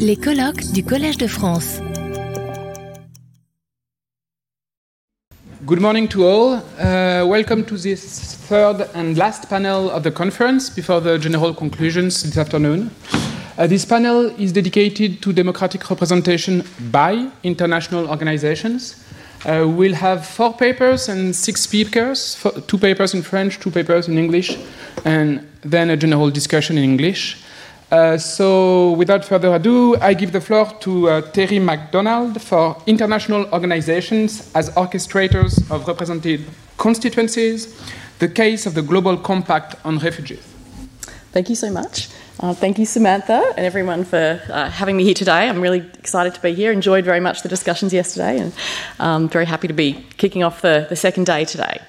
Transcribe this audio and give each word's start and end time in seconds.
Les 0.00 0.16
colloques 0.16 0.72
du 0.72 0.82
Collège 0.82 1.18
de 1.18 1.28
France. 1.28 1.80
Good 5.64 5.80
morning 5.80 6.08
to 6.08 6.24
all. 6.24 6.54
Uh, 6.80 7.24
welcome 7.26 7.64
to 7.64 7.76
this 7.76 8.34
third 8.48 8.88
and 8.94 9.16
last 9.16 9.48
panel 9.48 9.88
of 9.90 10.02
the 10.02 10.10
conference 10.10 10.68
before 10.68 11.00
the 11.00 11.16
general 11.16 11.54
conclusions 11.54 12.24
this 12.24 12.36
afternoon. 12.36 12.90
Uh, 13.56 13.68
this 13.68 13.84
panel 13.84 14.32
is 14.36 14.52
dedicated 14.52 15.22
to 15.22 15.32
democratic 15.32 15.88
representation 15.88 16.64
by 16.90 17.28
international 17.44 18.08
organizations. 18.08 18.96
Uh, 19.44 19.64
we'll 19.64 19.94
have 19.94 20.26
four 20.26 20.54
papers 20.54 21.08
and 21.08 21.36
six 21.36 21.60
speakers, 21.60 22.36
two 22.66 22.78
papers 22.78 23.14
in 23.14 23.22
French, 23.22 23.60
two 23.60 23.70
papers 23.70 24.08
in 24.08 24.18
English, 24.18 24.58
and 25.04 25.46
then 25.62 25.90
a 25.90 25.96
general 25.96 26.30
discussion 26.30 26.76
in 26.76 26.82
English. 26.82 27.45
Uh, 27.90 28.18
so, 28.18 28.92
without 28.92 29.24
further 29.24 29.54
ado, 29.54 29.94
I 30.00 30.12
give 30.12 30.32
the 30.32 30.40
floor 30.40 30.66
to 30.80 31.08
uh, 31.08 31.20
Terry 31.30 31.60
Macdonald 31.60 32.42
for 32.42 32.76
international 32.84 33.46
organizations 33.52 34.50
as 34.56 34.70
orchestrators 34.70 35.70
of 35.70 35.86
represented 35.86 36.44
constituencies, 36.78 37.80
the 38.18 38.28
case 38.28 38.66
of 38.66 38.74
the 38.74 38.82
Global 38.82 39.16
Compact 39.16 39.76
on 39.84 39.98
refugees. 39.98 40.42
Thank 41.30 41.48
you 41.48 41.54
so 41.54 41.70
much. 41.70 42.08
Uh, 42.40 42.52
thank 42.52 42.76
you, 42.76 42.86
Samantha, 42.86 43.54
and 43.56 43.64
everyone 43.64 44.04
for 44.04 44.42
uh, 44.50 44.68
having 44.68 44.96
me 44.96 45.04
here 45.04 45.14
today. 45.14 45.48
I'm 45.48 45.60
really 45.60 45.88
excited 45.96 46.34
to 46.34 46.42
be 46.42 46.54
here. 46.54 46.72
Enjoyed 46.72 47.04
very 47.04 47.20
much 47.20 47.42
the 47.42 47.48
discussions 47.48 47.92
yesterday, 47.92 48.40
and 48.40 48.52
um, 48.98 49.28
very 49.28 49.46
happy 49.46 49.68
to 49.68 49.74
be 49.74 50.04
kicking 50.16 50.42
off 50.42 50.60
the, 50.60 50.86
the 50.88 50.96
second 50.96 51.26
day 51.26 51.44
today. 51.44 51.80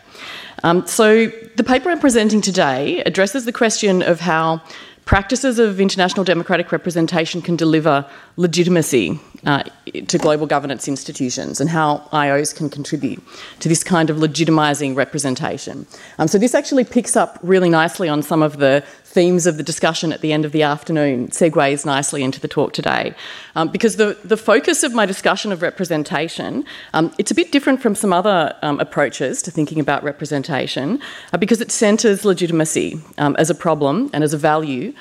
Um, 0.63 0.85
so, 0.85 1.27
the 1.55 1.63
paper 1.63 1.89
I'm 1.89 1.99
presenting 1.99 2.41
today 2.41 3.01
addresses 3.01 3.45
the 3.45 3.51
question 3.51 4.03
of 4.03 4.19
how 4.19 4.61
practices 5.07 5.57
of 5.57 5.79
international 5.79 6.25
democratic 6.25 6.71
representation 6.71 7.41
can 7.41 7.55
deliver 7.55 8.05
legitimacy 8.35 9.17
uh, 9.45 9.63
to 10.07 10.17
global 10.17 10.45
governance 10.45 10.87
institutions 10.87 11.61
and 11.61 11.69
how 11.69 11.99
IOs 12.11 12.53
can 12.53 12.69
contribute 12.69 13.23
to 13.59 13.69
this 13.69 13.85
kind 13.85 14.09
of 14.09 14.17
legitimising 14.17 14.95
representation. 14.95 15.87
Um, 16.19 16.27
so, 16.27 16.37
this 16.37 16.53
actually 16.53 16.83
picks 16.83 17.15
up 17.15 17.39
really 17.41 17.69
nicely 17.69 18.09
on 18.09 18.21
some 18.21 18.43
of 18.43 18.57
the 18.57 18.83
themes 19.07 19.47
of 19.47 19.57
the 19.57 19.63
discussion 19.63 20.11
at 20.11 20.21
the 20.21 20.33
end 20.33 20.45
of 20.45 20.51
the 20.51 20.63
afternoon, 20.63 21.29
segues 21.29 21.85
nicely 21.85 22.23
into 22.23 22.39
the 22.39 22.47
talk 22.47 22.73
today. 22.73 23.15
Um, 23.55 23.69
because 23.69 23.95
the, 23.95 24.17
the 24.23 24.37
focus 24.37 24.83
of 24.83 24.93
my 24.93 25.05
discussion 25.05 25.51
of 25.51 25.61
representation, 25.61 26.65
um, 26.93 27.13
it's 27.17 27.31
a 27.31 27.35
bit 27.35 27.51
different 27.51 27.81
from 27.81 27.95
some 27.95 28.11
other 28.11 28.53
um, 28.61 28.79
approaches 28.79 29.41
to 29.43 29.51
thinking 29.51 29.79
about 29.79 30.03
representation, 30.03 30.99
uh, 31.31 31.37
because 31.37 31.61
it 31.61 31.71
centres 31.71 32.25
legitimacy 32.25 33.01
um, 33.17 33.35
as 33.37 33.49
a 33.49 33.55
problem 33.55 34.09
and 34.13 34.23
as 34.23 34.33
a 34.33 34.37
value. 34.37 34.93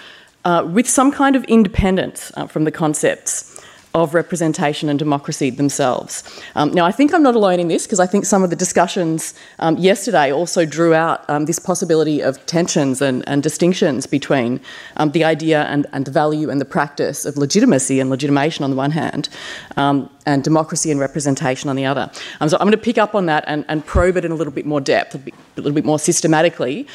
Uh, 0.45 0.63
with 0.65 0.89
some 0.89 1.11
kind 1.11 1.35
of 1.35 1.43
independence 1.45 2.31
uh, 2.37 2.47
from 2.47 2.63
the 2.63 2.71
concepts 2.71 3.56
of 3.97 4.13
representation 4.13 4.91
and 4.91 4.99
democracy 4.99 5.49
themselves. 5.49 6.23
Um, 6.55 6.71
now, 6.73 6.85
I 6.85 6.93
think 6.93 7.15
I'm 7.15 7.23
not 7.23 7.35
alone 7.35 7.59
in 7.59 7.69
this 7.69 7.87
because 7.87 7.99
I 7.99 8.07
think 8.07 8.27
some 8.27 8.45
of 8.45 8.51
the 8.51 8.57
discussions 8.57 9.33
um, 9.59 9.79
yesterday 9.79 10.31
also 10.31 10.67
drew 10.67 10.93
out 10.93 11.29
um, 11.31 11.47
this 11.47 11.59
possibility 11.59 12.21
of 12.21 12.45
tensions 12.45 13.01
and, 13.01 13.27
and 13.27 13.43
distinctions 13.43 14.07
between 14.07 14.61
um, 14.99 15.13
the 15.13 15.25
idea 15.25 15.63
and, 15.65 15.87
and, 15.95 16.05
the 16.05 16.11
value 16.11 16.51
and 16.51 16.61
the 16.61 16.67
practice 16.67 17.25
of 17.25 17.39
legitimacy 17.39 17.99
and 17.99 18.11
legitimation 18.11 18.65
on 18.65 18.71
the 18.71 18.77
one 18.77 18.91
hand, 18.91 19.31
um, 19.79 20.11
and 20.27 20.45
democracy 20.45 20.91
and 20.91 21.01
representation 21.01 21.71
on 21.71 21.77
the 21.77 21.87
other. 21.87 22.11
Um, 22.43 22.51
so 22.51 22.59
I'm 22.59 22.67
going 22.67 22.73
to 22.73 22.79
pick 22.91 22.99
up 22.99 23.15
on 23.15 23.25
that 23.27 23.45
and, 23.47 23.65
and, 23.69 23.87
probe 23.87 24.19
it 24.19 24.27
in 24.27 24.33
a 24.33 24.35
little 24.35 24.53
bit 24.53 24.67
more 24.67 24.81
depth, 24.81 25.15
a, 25.15 25.19
bit, 25.19 25.35
a 25.57 25.61
little 25.61 25.75
bit 25.75 25.87
more 25.87 25.99
systematically 25.99 26.87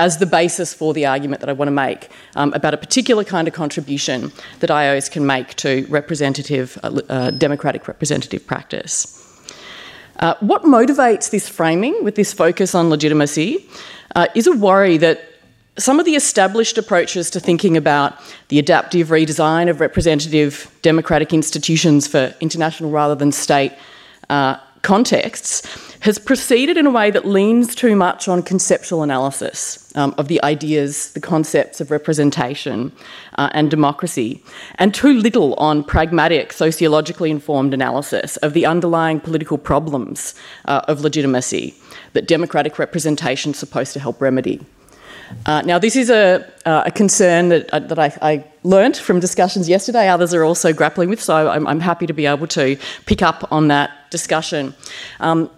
as 0.00 0.16
the 0.16 0.24
basis 0.24 0.72
for 0.72 0.94
the 0.94 1.04
argument 1.04 1.40
that 1.40 1.50
I 1.50 1.52
want 1.52 1.66
to 1.66 1.72
make 1.72 2.08
um, 2.34 2.54
about 2.54 2.72
a 2.72 2.78
particular 2.78 3.22
kind 3.22 3.46
of 3.46 3.52
contribution 3.52 4.32
that 4.60 4.70
IOs 4.70 5.10
can 5.10 5.26
make 5.26 5.54
to 5.56 5.86
representative, 5.90 6.78
uh, 6.82 7.00
uh, 7.10 7.30
democratic 7.32 7.86
representative 7.86 8.46
practice. 8.46 8.94
Uh, 10.20 10.34
what 10.40 10.62
motivates 10.62 11.30
this 11.30 11.46
framing 11.50 12.02
with 12.02 12.14
this 12.14 12.32
focus 12.32 12.74
on 12.74 12.88
legitimacy 12.88 13.68
uh, 14.16 14.26
is 14.34 14.46
a 14.46 14.52
worry 14.52 14.96
that 14.96 15.20
some 15.76 16.00
of 16.00 16.06
the 16.06 16.14
established 16.14 16.78
approaches 16.78 17.28
to 17.30 17.38
thinking 17.38 17.76
about 17.76 18.14
the 18.48 18.58
adaptive 18.58 19.08
redesign 19.08 19.68
of 19.68 19.80
representative 19.80 20.74
democratic 20.80 21.34
institutions 21.34 22.06
for 22.06 22.34
international 22.40 22.90
rather 22.90 23.14
than 23.14 23.32
state 23.32 23.72
uh, 24.30 24.56
contexts 24.80 25.89
has 26.00 26.18
proceeded 26.18 26.76
in 26.76 26.86
a 26.86 26.90
way 26.90 27.10
that 27.10 27.26
leans 27.26 27.74
too 27.74 27.94
much 27.94 28.26
on 28.26 28.42
conceptual 28.42 29.02
analysis 29.02 29.92
um, 29.96 30.14
of 30.16 30.28
the 30.28 30.42
ideas, 30.42 31.12
the 31.12 31.20
concepts 31.20 31.80
of 31.80 31.90
representation 31.90 32.90
uh, 33.36 33.50
and 33.52 33.70
democracy, 33.70 34.42
and 34.76 34.94
too 34.94 35.12
little 35.12 35.54
on 35.54 35.84
pragmatic, 35.84 36.52
sociologically 36.52 37.30
informed 37.30 37.74
analysis 37.74 38.36
of 38.38 38.54
the 38.54 38.64
underlying 38.64 39.20
political 39.20 39.58
problems 39.58 40.34
uh, 40.64 40.80
of 40.88 41.02
legitimacy 41.02 41.74
that 42.14 42.26
democratic 42.26 42.78
representation 42.78 43.50
is 43.50 43.58
supposed 43.58 43.92
to 43.92 44.00
help 44.00 44.20
remedy. 44.20 44.60
Uh, 45.46 45.62
now, 45.62 45.78
this 45.78 45.96
is 45.96 46.10
a, 46.10 46.44
uh, 46.66 46.82
a 46.86 46.90
concern 46.90 47.50
that, 47.50 47.70
uh, 47.70 47.78
that 47.78 47.98
I, 47.98 48.12
I, 48.20 48.44
learnt 48.62 48.96
from 48.96 49.20
discussions 49.20 49.70
yesterday. 49.70 50.08
Others 50.08 50.34
are 50.34 50.44
also 50.44 50.72
grappling 50.72 51.08
with, 51.08 51.22
so 51.22 51.48
I'm, 51.48 51.66
I'm 51.66 51.80
happy 51.80 52.06
to 52.06 52.12
be 52.12 52.26
able 52.26 52.46
to 52.48 52.76
pick 53.06 53.22
up 53.22 53.50
on 53.50 53.68
that 53.68 53.90
discussion. 54.10 54.74
Um, 55.20 55.50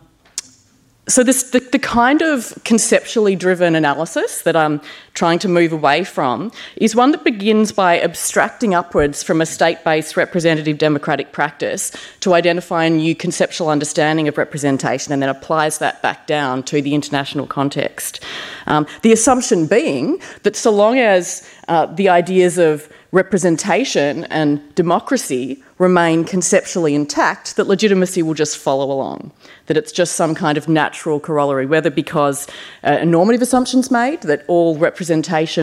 so 1.08 1.24
this 1.24 1.50
the, 1.50 1.60
the, 1.60 1.78
kind 1.78 2.22
of 2.22 2.56
conceptually 2.64 3.34
driven 3.34 3.74
analysis 3.74 4.42
that 4.42 4.54
I'm 4.54 4.80
trying 5.14 5.38
to 5.38 5.48
move 5.48 5.72
away 5.72 6.04
from 6.04 6.50
is 6.76 6.96
one 6.96 7.12
that 7.12 7.24
begins 7.24 7.72
by 7.72 8.00
abstracting 8.00 8.74
upwards 8.74 9.22
from 9.22 9.40
a 9.40 9.46
state-based 9.46 10.16
representative 10.16 10.78
democratic 10.78 11.32
practice 11.32 11.92
to 12.20 12.34
identify 12.34 12.84
a 12.84 12.90
new 12.90 13.14
conceptual 13.14 13.68
understanding 13.68 14.28
of 14.28 14.38
representation 14.38 15.12
and 15.12 15.22
then 15.22 15.28
applies 15.28 15.78
that 15.78 16.00
back 16.02 16.26
down 16.26 16.62
to 16.62 16.80
the 16.80 16.94
international 16.94 17.46
context. 17.46 18.20
Um, 18.66 18.86
the 19.02 19.12
assumption 19.12 19.66
being 19.66 20.20
that 20.42 20.56
so 20.56 20.70
long 20.70 20.98
as 20.98 21.46
uh, 21.68 21.86
the 21.86 22.08
ideas 22.08 22.58
of 22.58 22.90
representation 23.12 24.24
and 24.24 24.74
democracy 24.74 25.62
remain 25.78 26.24
conceptually 26.24 26.94
intact, 26.94 27.56
that 27.56 27.66
legitimacy 27.66 28.22
will 28.22 28.34
just 28.34 28.56
follow 28.56 28.90
along, 28.90 29.30
that 29.66 29.76
it's 29.76 29.92
just 29.92 30.16
some 30.16 30.34
kind 30.34 30.56
of 30.56 30.68
natural 30.68 31.20
corollary, 31.20 31.66
whether 31.66 31.90
because 31.90 32.46
uh, 32.84 32.98
a 33.00 33.04
normative 33.04 33.42
assumption's 33.42 33.90
made 33.90 34.22
that 34.22 34.44
all 34.48 34.78
representation 34.78 35.01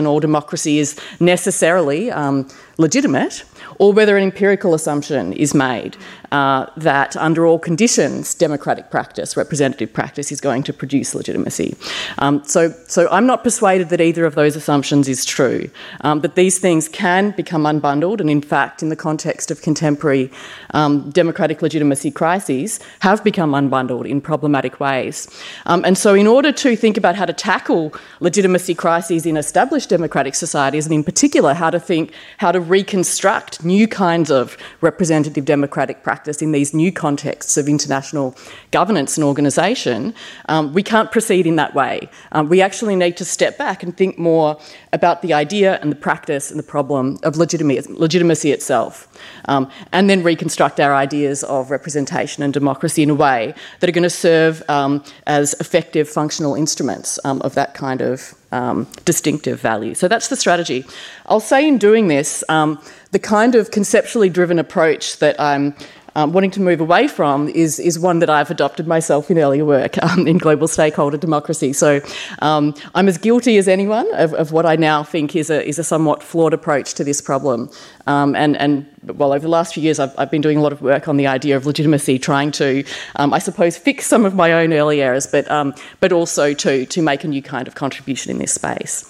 or 0.06 0.20
democracy 0.20 0.78
is 0.78 0.98
necessarily 1.20 2.10
um, 2.10 2.46
legitimate, 2.78 3.44
or 3.78 3.92
whether 3.92 4.16
an 4.16 4.22
empirical 4.22 4.74
assumption 4.74 5.32
is 5.32 5.54
made 5.54 5.96
uh, 6.32 6.66
that 6.76 7.16
under 7.16 7.44
all 7.44 7.58
conditions, 7.58 8.34
democratic 8.34 8.90
practice, 8.90 9.36
representative 9.36 9.92
practice, 9.92 10.30
is 10.30 10.40
going 10.40 10.62
to 10.62 10.72
produce 10.72 11.14
legitimacy. 11.14 11.76
Um, 12.18 12.44
so, 12.44 12.72
so 12.86 13.08
I'm 13.10 13.26
not 13.26 13.42
persuaded 13.42 13.88
that 13.88 14.00
either 14.00 14.24
of 14.24 14.36
those 14.36 14.54
assumptions 14.54 15.08
is 15.08 15.24
true, 15.24 15.68
um, 16.02 16.20
that 16.20 16.36
these 16.36 16.58
things 16.58 16.88
can 16.88 17.32
become 17.32 17.64
unbundled, 17.64 18.20
and 18.20 18.30
in 18.30 18.42
fact, 18.42 18.82
in 18.82 18.90
the 18.90 18.96
context 18.96 19.50
of 19.50 19.60
contemporary 19.60 20.30
um, 20.72 21.10
democratic 21.10 21.62
legitimacy 21.62 22.12
crises, 22.12 22.78
have 23.00 23.24
become 23.24 23.50
unbundled 23.50 24.08
in 24.08 24.20
problematic 24.20 24.78
ways. 24.78 25.28
Um, 25.66 25.84
and 25.84 25.98
so, 25.98 26.14
in 26.14 26.28
order 26.28 26.52
to 26.52 26.76
think 26.76 26.96
about 26.96 27.16
how 27.16 27.26
to 27.26 27.32
tackle 27.32 27.92
legitimacy 28.20 28.74
crises 28.74 29.26
in 29.26 29.36
established 29.36 29.88
democratic 29.88 30.36
societies, 30.36 30.86
and 30.86 30.94
in 30.94 31.02
particular, 31.02 31.54
how 31.54 31.70
to 31.70 31.80
think, 31.80 32.12
how 32.38 32.52
to 32.52 32.60
reconstruct 32.60 33.64
new 33.64 33.88
kinds 33.88 34.30
of 34.30 34.56
representative 34.80 35.44
democratic 35.44 36.04
practice 36.04 36.19
in 36.28 36.52
these 36.52 36.74
new 36.74 36.92
contexts 36.92 37.56
of 37.56 37.68
international 37.68 38.36
governance 38.70 39.16
and 39.16 39.24
organisation, 39.24 40.14
um, 40.48 40.72
we 40.72 40.82
can't 40.82 41.10
proceed 41.12 41.46
in 41.46 41.56
that 41.56 41.74
way. 41.74 42.08
Um, 42.32 42.48
we 42.48 42.60
actually 42.60 42.96
need 42.96 43.16
to 43.16 43.24
step 43.24 43.58
back 43.58 43.82
and 43.82 43.96
think 43.96 44.18
more 44.18 44.58
about 44.92 45.22
the 45.22 45.32
idea 45.34 45.78
and 45.80 45.90
the 45.90 45.96
practice 45.96 46.50
and 46.50 46.58
the 46.58 46.64
problem 46.64 47.18
of 47.22 47.36
legitimacy 47.36 48.52
itself, 48.52 49.08
um, 49.46 49.70
and 49.92 50.08
then 50.08 50.22
reconstruct 50.22 50.80
our 50.80 50.94
ideas 50.94 51.44
of 51.44 51.70
representation 51.70 52.42
and 52.42 52.52
democracy 52.52 53.02
in 53.02 53.10
a 53.10 53.14
way 53.14 53.54
that 53.80 53.88
are 53.88 53.92
going 53.92 54.02
to 54.02 54.10
serve 54.10 54.62
um, 54.68 55.02
as 55.26 55.54
effective 55.60 56.08
functional 56.08 56.54
instruments 56.54 57.18
um, 57.24 57.40
of 57.42 57.54
that 57.54 57.74
kind 57.74 58.00
of 58.00 58.34
um, 58.52 58.86
distinctive 59.04 59.60
value. 59.60 59.94
So 59.94 60.08
that's 60.08 60.28
the 60.28 60.36
strategy. 60.36 60.84
I'll 61.26 61.40
say 61.40 61.66
in 61.66 61.78
doing 61.78 62.08
this, 62.08 62.42
um, 62.48 62.80
the 63.12 63.18
kind 63.18 63.54
of 63.54 63.70
conceptually 63.70 64.28
driven 64.28 64.58
approach 64.58 65.18
that 65.18 65.40
I'm 65.40 65.74
um, 66.14 66.32
wanting 66.32 66.50
to 66.52 66.60
move 66.60 66.80
away 66.80 67.08
from 67.08 67.48
is, 67.48 67.78
is 67.78 67.98
one 67.98 68.18
that 68.20 68.30
I've 68.30 68.50
adopted 68.50 68.86
myself 68.86 69.30
in 69.30 69.38
earlier 69.38 69.64
work 69.64 70.02
um, 70.02 70.26
in 70.26 70.38
global 70.38 70.68
stakeholder 70.68 71.16
democracy. 71.16 71.72
So 71.72 72.00
um, 72.40 72.74
I'm 72.94 73.08
as 73.08 73.18
guilty 73.18 73.58
as 73.58 73.68
anyone 73.68 74.12
of, 74.14 74.34
of, 74.34 74.52
what 74.52 74.66
I 74.66 74.76
now 74.76 75.04
think 75.04 75.36
is 75.36 75.50
a, 75.50 75.66
is 75.66 75.78
a 75.78 75.84
somewhat 75.84 76.22
flawed 76.22 76.52
approach 76.52 76.94
to 76.94 77.04
this 77.04 77.20
problem. 77.20 77.70
Um, 78.06 78.34
and, 78.34 78.56
and 78.56 78.86
well, 79.04 79.32
over 79.32 79.42
the 79.42 79.48
last 79.48 79.74
few 79.74 79.82
years, 79.82 79.98
I've, 79.98 80.12
I've, 80.18 80.30
been 80.30 80.40
doing 80.40 80.58
a 80.58 80.60
lot 80.60 80.72
of 80.72 80.82
work 80.82 81.08
on 81.08 81.16
the 81.16 81.26
idea 81.26 81.56
of 81.56 81.66
legitimacy, 81.66 82.18
trying 82.18 82.50
to, 82.52 82.84
um, 83.16 83.32
I 83.32 83.38
suppose, 83.38 83.76
fix 83.76 84.06
some 84.06 84.24
of 84.24 84.34
my 84.34 84.52
own 84.52 84.72
early 84.72 85.02
errors, 85.02 85.26
but, 85.26 85.50
um, 85.50 85.74
but 86.00 86.12
also 86.12 86.54
to, 86.54 86.86
to 86.86 87.02
make 87.02 87.24
a 87.24 87.28
new 87.28 87.42
kind 87.42 87.68
of 87.68 87.74
contribution 87.74 88.30
in 88.30 88.38
this 88.38 88.52
space. 88.52 89.06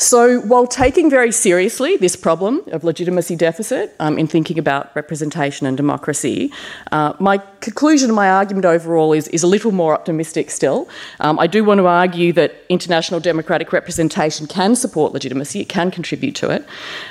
So, 0.00 0.40
while 0.40 0.66
taking 0.66 1.10
very 1.10 1.30
seriously 1.30 1.98
this 1.98 2.16
problem 2.16 2.62
of 2.72 2.84
legitimacy 2.84 3.36
deficit 3.36 3.94
um, 4.00 4.18
in 4.18 4.26
thinking 4.26 4.58
about 4.58 4.90
representation 4.96 5.66
and 5.66 5.76
democracy, 5.76 6.50
uh, 6.90 7.12
my 7.18 7.36
conclusion, 7.60 8.10
my 8.14 8.30
argument 8.30 8.64
overall 8.64 9.12
is, 9.12 9.28
is 9.28 9.42
a 9.42 9.46
little 9.46 9.72
more 9.72 9.92
optimistic 9.92 10.50
still. 10.50 10.88
Um, 11.20 11.38
I 11.38 11.46
do 11.46 11.62
want 11.64 11.80
to 11.80 11.86
argue 11.86 12.32
that 12.32 12.64
international 12.70 13.20
democratic 13.20 13.74
representation 13.74 14.46
can 14.46 14.74
support 14.74 15.12
legitimacy, 15.12 15.60
it 15.60 15.68
can 15.68 15.90
contribute 15.90 16.34
to 16.36 16.48
it, 16.48 16.64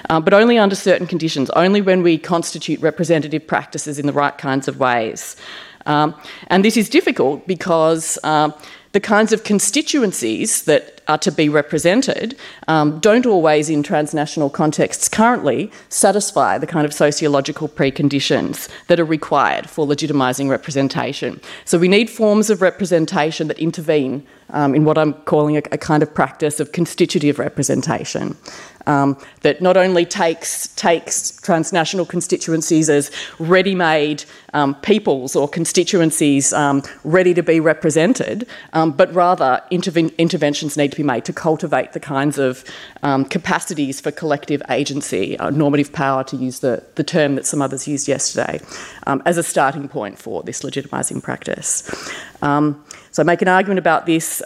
um, 0.10 0.24
but 0.24 0.34
only 0.34 0.58
under 0.58 0.76
certain 0.76 1.06
conditions, 1.06 1.52
only 1.52 1.82
when 1.82 2.02
we 2.02 2.18
constitute 2.18 2.82
representative 2.82 3.46
practices 3.46 4.00
in 4.00 4.08
the 4.08 4.14
right 4.14 4.40
kinds 4.40 4.68
of 4.68 4.80
ways. 4.80 5.36
Um, 5.86 6.16
and 6.48 6.66
this 6.66 6.76
is 6.76 6.90
difficult 6.90 7.48
because 7.48 8.18
uh, 8.24 8.52
the 8.92 9.00
kinds 9.00 9.32
of 9.32 9.44
constituencies 9.44 10.64
that 10.64 11.02
are 11.08 11.18
to 11.18 11.32
be 11.32 11.50
represented 11.50 12.38
um, 12.68 13.00
don't 13.00 13.26
always, 13.26 13.70
in 13.70 13.84
transnational 13.84 14.50
contexts 14.50 15.10
currently, 15.10 15.72
satisfy 15.90 16.58
the 16.58 16.68
kind 16.68 16.86
of 16.86 16.94
sociological 16.94 17.68
preconditions 17.68 18.70
that 18.88 19.00
are 19.00 19.06
required 19.06 19.70
for 19.70 19.86
legitimising 19.86 20.50
representation. 20.50 21.40
So 21.66 21.78
we 21.78 21.88
need 21.88 22.10
forms 22.10 22.50
of 22.50 22.62
representation 22.62 23.48
that 23.48 23.60
intervene 23.60 24.26
um, 24.52 24.74
in 24.74 24.86
what 24.86 24.98
I'm 24.98 25.14
calling 25.14 25.58
a, 25.58 25.62
a, 25.72 25.78
kind 25.78 26.02
of 26.02 26.14
practice 26.14 26.60
of 26.60 26.72
constitutive 26.72 27.38
representation 27.38 28.36
um, 28.90 29.16
that 29.42 29.62
not 29.62 29.78
only 29.78 30.04
takes, 30.04 30.68
takes 30.70 31.32
transnational 31.42 32.06
constituencies 32.06 32.90
as 32.90 33.12
ready 33.38 33.76
made 33.76 34.24
um, 34.54 34.74
peoples 34.82 35.36
or 35.36 35.48
constituencies 35.48 36.52
um, 36.54 36.82
ready 37.04 37.36
to 37.36 37.44
be 37.44 37.60
represented, 37.60 38.48
um, 38.74 38.92
but 38.92 39.14
rather 39.14 39.62
interven- 39.72 40.18
interventions 40.18 40.76
need 40.76 40.90
to 40.90 40.98
be 40.98 41.04
made 41.04 41.24
to 41.26 41.32
cultivate 41.32 41.94
the 41.94 42.00
kinds 42.00 42.40
of 42.40 42.66
um, 43.04 43.26
capacities 43.26 44.02
for 44.02 44.12
collective 44.12 44.62
agency, 44.70 45.38
uh, 45.38 45.52
normative 45.52 45.94
power, 45.94 46.24
to 46.24 46.36
use 46.36 46.60
the, 46.60 46.84
the 46.96 47.04
term 47.04 47.36
that 47.36 47.46
some 47.46 47.62
others 47.62 47.88
used 47.88 48.08
yesterday, 48.08 48.60
um, 49.06 49.22
as 49.26 49.38
a 49.38 49.44
starting 49.44 49.88
point 49.88 50.18
for 50.18 50.42
this 50.42 50.62
legitimising 50.62 51.22
practice. 51.22 51.84
so 52.42 53.22
I 53.22 53.24
make 53.24 53.44
an 53.44 53.48
argument 53.48 53.78
about 53.78 54.08
this 54.08 54.42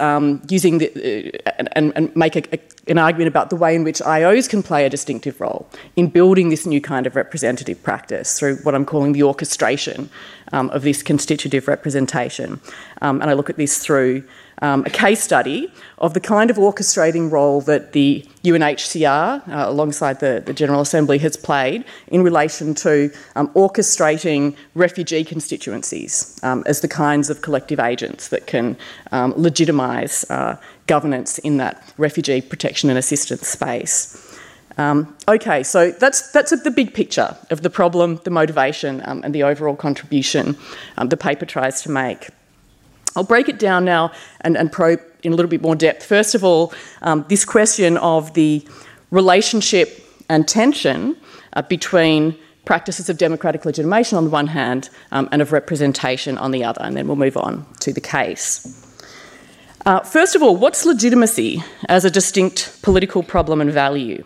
using 0.50 0.80
the, 0.80 1.34
uh, 1.46 1.52
and, 1.76 1.94
and, 1.96 2.14
make 2.16 2.36
a, 2.36 2.44
a, 2.54 2.60
an 2.88 2.98
argument 2.98 3.28
about 3.28 3.50
the 3.50 3.56
way 3.56 3.76
in 3.76 3.84
which 3.84 4.00
IOs 4.00 4.50
can 4.50 4.62
play 4.62 4.86
a 4.86 4.90
distinctive 4.90 5.40
role 5.40 5.70
in 5.96 6.08
building 6.08 6.50
this 6.50 6.66
new 6.66 6.82
kind 6.82 7.08
of 7.08 7.16
representative 7.16 7.82
practice 7.82 8.38
through 8.38 8.58
what 8.58 8.76
I'm 8.76 8.86
calling 8.86 9.14
the 9.14 9.24
orchestration 9.24 10.10
um, 10.52 10.70
of 10.72 10.84
this 10.84 11.02
constitutive 11.02 11.68
representation. 11.68 12.60
Um, 13.02 13.22
and 13.22 13.30
I 13.30 13.34
look 13.34 13.50
at 13.50 13.58
this 13.58 13.80
through 13.80 14.24
um, 14.62 14.84
a 14.86 14.90
case 14.90 15.22
study 15.22 15.72
of 15.98 16.14
the 16.14 16.20
kind 16.20 16.50
of 16.50 16.58
orchestrating 16.58 17.32
role 17.32 17.60
that 17.62 17.92
the 17.92 18.26
UNHCR, 18.44 19.48
uh, 19.48 19.70
alongside 19.70 20.20
the, 20.20 20.42
the, 20.46 20.54
General 20.54 20.82
Assembly, 20.82 21.18
has 21.18 21.36
played 21.36 21.84
in 22.08 22.24
relation 22.24 22.74
to 22.76 23.12
um, 23.36 23.50
orchestrating 23.50 24.56
refugee 24.76 25.24
constituencies 25.24 26.40
um, 26.44 26.64
as 26.66 26.82
the 26.82 26.88
kinds 26.88 27.30
of 27.30 27.42
collective 27.42 27.80
agents 27.80 28.30
that 28.30 28.48
can 28.48 28.78
um, 29.12 29.34
legitimise 29.34 30.30
uh, 30.30 30.56
governance 30.88 31.38
in 31.40 31.58
that 31.58 31.94
refugee 31.98 32.42
protection 32.42 32.90
and 32.90 33.00
assistance 33.00 33.48
space. 33.48 34.20
Um, 34.78 35.16
okay, 35.28 35.64
so 35.64 35.92
that's 35.92 36.32
that's 36.32 36.52
the 36.64 36.72
big 36.72 36.94
picture 36.94 37.38
of 37.52 37.62
the 37.62 37.70
problem, 37.70 38.20
the 38.24 38.32
motivation, 38.32 39.02
um, 39.06 39.22
and 39.24 39.34
the 39.34 39.44
overall 39.44 39.76
contribution 39.76 40.58
um, 40.98 41.10
the 41.10 41.18
paper 41.18 41.46
tries 41.46 41.82
to 41.84 41.92
make. 41.92 42.30
I'll 43.16 43.24
break 43.24 43.48
it 43.48 43.60
down 43.60 43.86
now 43.86 44.12
and, 44.42 44.58
and 44.58 44.72
probe 44.72 45.00
in 45.22 45.32
a 45.32 45.36
little 45.36 45.50
bit 45.50 45.62
more 45.62 45.76
depth. 45.76 46.04
First 46.04 46.34
of 46.34 46.44
all, 46.44 46.74
um, 47.04 47.26
this 47.30 47.46
question 47.46 47.98
of 47.98 48.34
the 48.34 48.68
relationship 49.12 50.04
and 50.30 50.48
tension 50.48 51.16
uh, 51.54 51.62
between 51.62 52.36
practices 52.66 53.10
of 53.10 53.18
democratic 53.18 53.66
legitimation 53.66 54.18
on 54.18 54.24
the 54.24 54.30
one 54.32 54.48
hand 54.48 54.90
um, 55.12 55.30
and 55.32 55.42
of 55.42 55.52
representation 55.52 56.38
on 56.38 56.52
the 56.52 56.64
other, 56.64 56.82
and 56.82 56.98
then 56.98 57.08
we'll 57.08 57.16
move 57.16 57.38
on 57.38 57.66
to 57.80 57.94
the 57.94 58.02
case. 58.02 58.83
Uh, 59.86 60.00
first 60.00 60.34
of 60.34 60.42
all, 60.42 60.56
what's 60.56 60.86
legitimacy 60.86 61.62
as 61.90 62.06
a 62.06 62.10
distinct 62.10 62.82
political 62.82 63.22
problem 63.22 63.60
and 63.60 63.70
value? 63.70 64.24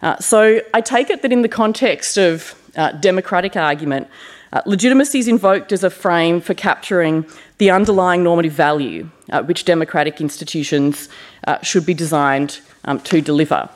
Uh, 0.00 0.16
so 0.18 0.62
I 0.72 0.80
take 0.80 1.10
it 1.10 1.20
that 1.20 1.30
in 1.30 1.42
the 1.42 1.48
context 1.48 2.16
of 2.16 2.54
uh, 2.74 2.92
democratic 2.92 3.54
argument, 3.54 4.08
uh, 4.52 4.62
legitimacy 4.64 5.18
is 5.18 5.28
invoked 5.28 5.72
as 5.72 5.84
a 5.84 5.90
frame 5.90 6.40
for 6.40 6.54
capturing 6.54 7.26
the 7.58 7.70
underlying 7.70 8.22
normative 8.22 8.52
value 8.52 9.10
uh, 9.30 9.42
which 9.42 9.66
democratic 9.66 10.22
institutions 10.22 11.10
uh, 11.46 11.60
should 11.60 11.84
be 11.84 11.92
designed 11.92 12.60
um, 12.84 12.98
to 13.00 13.20
deliver. 13.20 13.68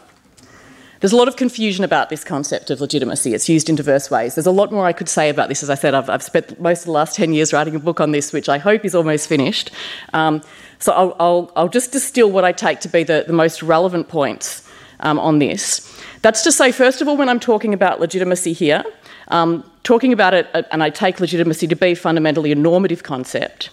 There's 1.02 1.12
a 1.12 1.16
lot 1.16 1.26
of 1.26 1.34
confusion 1.34 1.84
about 1.84 2.10
this 2.10 2.22
concept 2.22 2.70
of 2.70 2.81
legitimacy. 2.81 3.34
It's 3.34 3.49
used 3.49 3.69
in 3.69 3.75
diverse 3.75 4.08
ways. 4.08 4.37
There's 4.37 4.46
a 4.46 4.52
lot 4.52 4.70
more 4.70 4.87
I 4.87 4.93
could 4.93 5.08
say 5.08 5.31
about 5.31 5.49
this. 5.49 5.60
As 5.60 5.69
I 5.69 5.75
said, 5.75 5.94
I've, 5.94 6.08
I've 6.08 6.22
spent 6.22 6.60
most 6.60 6.82
of 6.82 6.84
the 6.84 6.93
last 6.93 7.16
10 7.16 7.32
years 7.32 7.52
writing 7.52 7.75
a 7.75 7.81
book 7.81 8.00
on 8.00 8.12
this, 8.12 8.32
which 8.32 8.49
I 8.49 8.58
hope 8.58 8.84
is 8.84 8.94
almost 8.94 9.28
finished. 9.28 9.72
Um, 10.12 10.43
so 10.78 10.93
I'll, 10.93 11.16
I'll, 11.19 11.52
I'll, 11.56 11.69
just 11.69 11.90
distill 11.90 12.31
what 12.31 12.44
I 12.44 12.52
take 12.52 12.78
to 12.82 12.88
be 12.88 13.02
the, 13.02 13.25
the 13.26 13.32
most 13.32 13.64
relevant 13.64 14.06
points 14.06 14.64
um, 15.00 15.19
on 15.19 15.40
this. 15.40 15.93
That's 16.22 16.43
to 16.43 16.52
say, 16.52 16.70
first 16.70 17.02
of 17.02 17.08
all, 17.08 17.16
when 17.16 17.28
I'm 17.28 17.40
talking 17.40 17.75
about 17.75 17.99
legitimacy 17.99 18.52
here, 18.52 18.84
um, 19.26 19.69
talking 19.82 20.12
about 20.12 20.34
it, 20.34 20.46
uh, 20.54 20.62
and 20.70 20.84
I 20.84 20.90
take 20.90 21.19
legitimacy 21.19 21.66
to 21.66 21.75
be 21.75 21.96
fundamentally 21.96 22.52
a 22.52 22.54
normative 22.54 23.02
concept. 23.02 23.70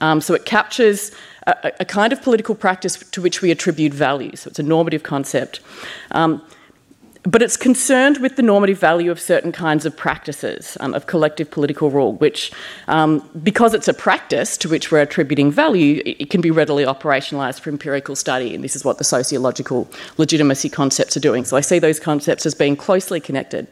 Um, 0.00 0.20
so 0.20 0.32
it 0.32 0.44
captures 0.44 1.10
a, 1.48 1.72
a, 1.80 1.84
kind 1.84 2.12
of 2.12 2.22
political 2.22 2.54
practice 2.54 2.98
to 3.10 3.20
which 3.20 3.42
we 3.42 3.50
attribute 3.50 3.92
value. 3.92 4.36
So 4.36 4.46
it's 4.46 4.60
a 4.60 4.62
normative 4.62 5.02
concept. 5.02 5.58
Um, 6.12 6.40
but 7.24 7.42
it's 7.42 7.56
concerned 7.56 8.18
with 8.18 8.36
the 8.36 8.42
normative 8.42 8.78
value 8.78 9.10
of 9.10 9.20
certain 9.20 9.52
kinds 9.52 9.84
of 9.84 9.96
practices 9.96 10.76
um, 10.80 10.94
of 10.94 11.06
collective 11.06 11.50
political 11.50 11.90
rule, 11.90 12.12
which, 12.14 12.52
um, 12.86 13.28
because 13.42 13.74
it's 13.74 13.88
a 13.88 13.94
practice 13.94 14.56
to 14.58 14.68
which 14.68 14.92
we're 14.92 15.00
attributing 15.00 15.50
value, 15.50 16.02
it, 16.06 16.30
can 16.30 16.40
be 16.40 16.50
readily 16.50 16.84
operationalised 16.84 17.60
for 17.60 17.70
empirical 17.70 18.14
study, 18.14 18.54
and 18.54 18.62
this 18.62 18.76
is 18.76 18.84
what 18.84 18.98
the 18.98 19.04
sociological 19.04 19.88
legitimacy 20.16 20.68
concepts 20.68 21.16
are 21.16 21.20
doing. 21.20 21.44
So 21.44 21.56
I 21.56 21.60
see 21.60 21.78
those 21.78 21.98
concepts 21.98 22.46
as 22.46 22.54
being 22.54 22.76
closely 22.76 23.20
connected. 23.20 23.66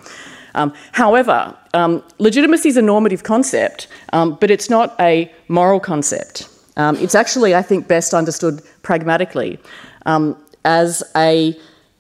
Um, 0.55 0.73
however, 0.93 1.57
um, 1.75 2.03
legitimacy 2.19 2.71
is 2.71 2.77
a 2.77 2.83
normative 2.83 3.23
concept, 3.23 3.89
um, 4.13 4.37
but 4.41 4.51
it's 4.51 4.71
not 4.71 4.95
a 4.99 5.31
moral 5.49 5.81
concept. 5.81 6.49
Um, 6.79 6.97
it's 6.97 7.15
actually, 7.15 7.55
I 7.55 7.63
think, 7.63 7.89
best 7.89 8.15
understood 8.15 8.63
pragmatically 8.83 9.59
as 10.65 11.03
a 11.15 11.57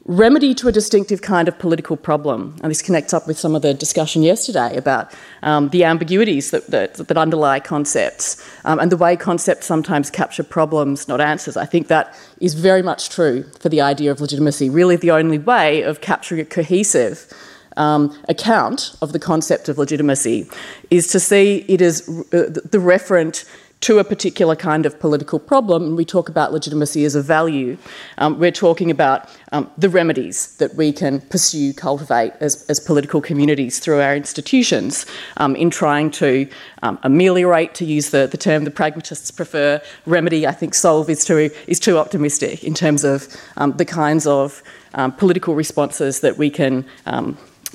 remedy 0.07 0.55
to 0.55 0.69
a 0.69 0.73
distinctive 0.73 1.21
kind 1.21 1.49
of 1.49 1.59
political 1.59 1.97
problem. 1.97 2.57
And 2.63 2.71
this 2.71 2.81
connects 2.81 3.13
up 3.13 3.27
with 3.27 3.39
some 3.39 3.55
of 3.57 3.63
the 3.63 3.75
discussion 3.75 4.23
yesterday 4.23 4.77
about 4.77 5.13
um, 5.43 5.69
the 5.71 5.85
ambiguities 5.85 6.53
that, 6.53 6.69
that, 6.69 6.95
that 6.95 7.17
underlie 7.17 7.59
concepts 7.59 8.43
um, 8.65 8.79
and 8.79 8.93
the 8.93 8.97
way 8.97 9.17
concepts 9.17 9.67
sometimes 9.67 10.11
capture 10.11 10.45
problems, 10.45 11.09
not 11.09 11.21
answers. 11.21 11.57
I 11.57 11.67
think 11.67 11.89
that 11.89 12.17
is 12.41 12.55
very 12.55 12.83
much 12.83 13.09
true 13.11 13.45
for 13.59 13.69
the 13.69 13.81
idea 13.81 14.13
of 14.13 14.21
legitimacy. 14.21 14.71
Really, 14.71 14.97
the 14.97 15.11
only 15.11 15.39
way 15.39 15.83
of 15.83 16.01
capturing 16.01 16.41
a 16.41 16.45
cohesive 16.45 17.33
um, 17.77 18.17
account 18.29 18.97
of 19.03 19.13
the 19.13 19.19
concept 19.19 19.69
of 19.69 19.77
legitimacy 19.77 20.49
is 20.91 21.09
to 21.09 21.21
see 21.21 21.65
it 21.69 21.83
as 21.83 22.09
uh, 22.09 22.49
the 22.49 22.79
referent 22.79 23.45
to 23.87 24.01
a 24.01 24.05
particular 24.05 24.57
kind 24.57 24.85
of 24.85 24.99
political 24.99 25.39
problem, 25.39 25.85
and 25.85 25.97
we 25.97 26.05
talk 26.05 26.29
about 26.29 26.53
legitimacy 26.53 27.05
as 27.05 27.15
a 27.15 27.23
value, 27.23 27.79
um, 28.19 28.37
we're 28.37 28.51
talking 28.51 28.91
about 28.91 29.31
um, 29.53 29.71
the 29.79 29.89
remedies 29.89 30.57
that 30.57 30.75
we 30.75 30.91
can 30.91 31.21
pursue, 31.21 31.73
cultivate 31.73 32.33
as, 32.41 32.67
as 32.69 32.81
political 32.81 33.21
communities 33.21 33.79
through 33.79 34.01
our 34.01 34.17
institutions 34.17 35.07
um, 35.37 35.55
in 35.55 35.71
trying 35.71 36.11
to 36.11 36.49
um, 36.83 36.99
ameliorate, 37.05 37.75
to 37.75 37.85
use 37.85 38.11
the, 38.11 38.27
the 38.27 38.37
term 38.37 38.65
the 38.65 38.73
pragmatists 38.73 39.31
prefer, 39.31 39.81
remedy, 40.05 40.49
I 40.49 40.51
think 40.51 40.75
solve 40.75 41.09
is 41.09 41.25
too, 41.25 41.51
is 41.69 41.79
too 41.79 41.97
optimistic 41.97 42.65
in 42.65 42.75
terms 42.75 43.05
of 43.05 43.29
um, 43.57 43.77
the 43.77 43.85
kinds 43.85 44.27
of 44.27 44.65
um, 44.95 45.13
political 45.13 45.55
responses 45.55 46.19
that 46.23 46.37
we 46.37 46.51
can 46.51 46.85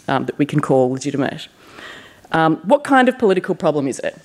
that 0.08 0.38
we 0.38 0.46
can 0.46 0.60
call 0.60 0.92
legitimate. 0.92 1.48
What 2.34 2.84
kind 2.84 3.08
of 3.08 3.18
political 3.18 3.56
problem 3.56 3.88
is 3.88 4.00
it? 4.00 4.20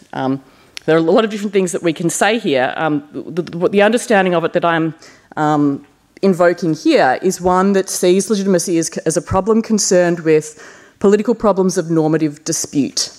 There 0.84 0.94
are 0.94 0.98
a 0.98 1.02
lot 1.02 1.24
of 1.24 1.30
different 1.30 1.52
things 1.52 1.72
that 1.72 1.82
we 1.82 1.92
can 1.92 2.10
say 2.10 2.38
here. 2.38 2.72
Um, 2.76 3.08
the, 3.12 3.42
the, 3.42 3.68
the, 3.68 3.82
understanding 3.82 4.34
of 4.34 4.44
it 4.44 4.52
that 4.52 4.64
I'm 4.64 4.94
um, 5.36 5.84
invoking 6.22 6.74
here 6.74 7.18
is 7.22 7.40
one 7.40 7.72
that 7.72 7.88
sees 7.88 8.30
legitimacy 8.30 8.78
as, 8.78 8.96
as, 8.98 9.16
a 9.16 9.22
problem 9.22 9.62
concerned 9.62 10.20
with 10.20 10.62
political 11.00 11.34
problems 11.34 11.76
of 11.76 11.90
normative 11.90 12.44
dispute. 12.44 13.10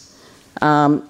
Um, 0.62 1.10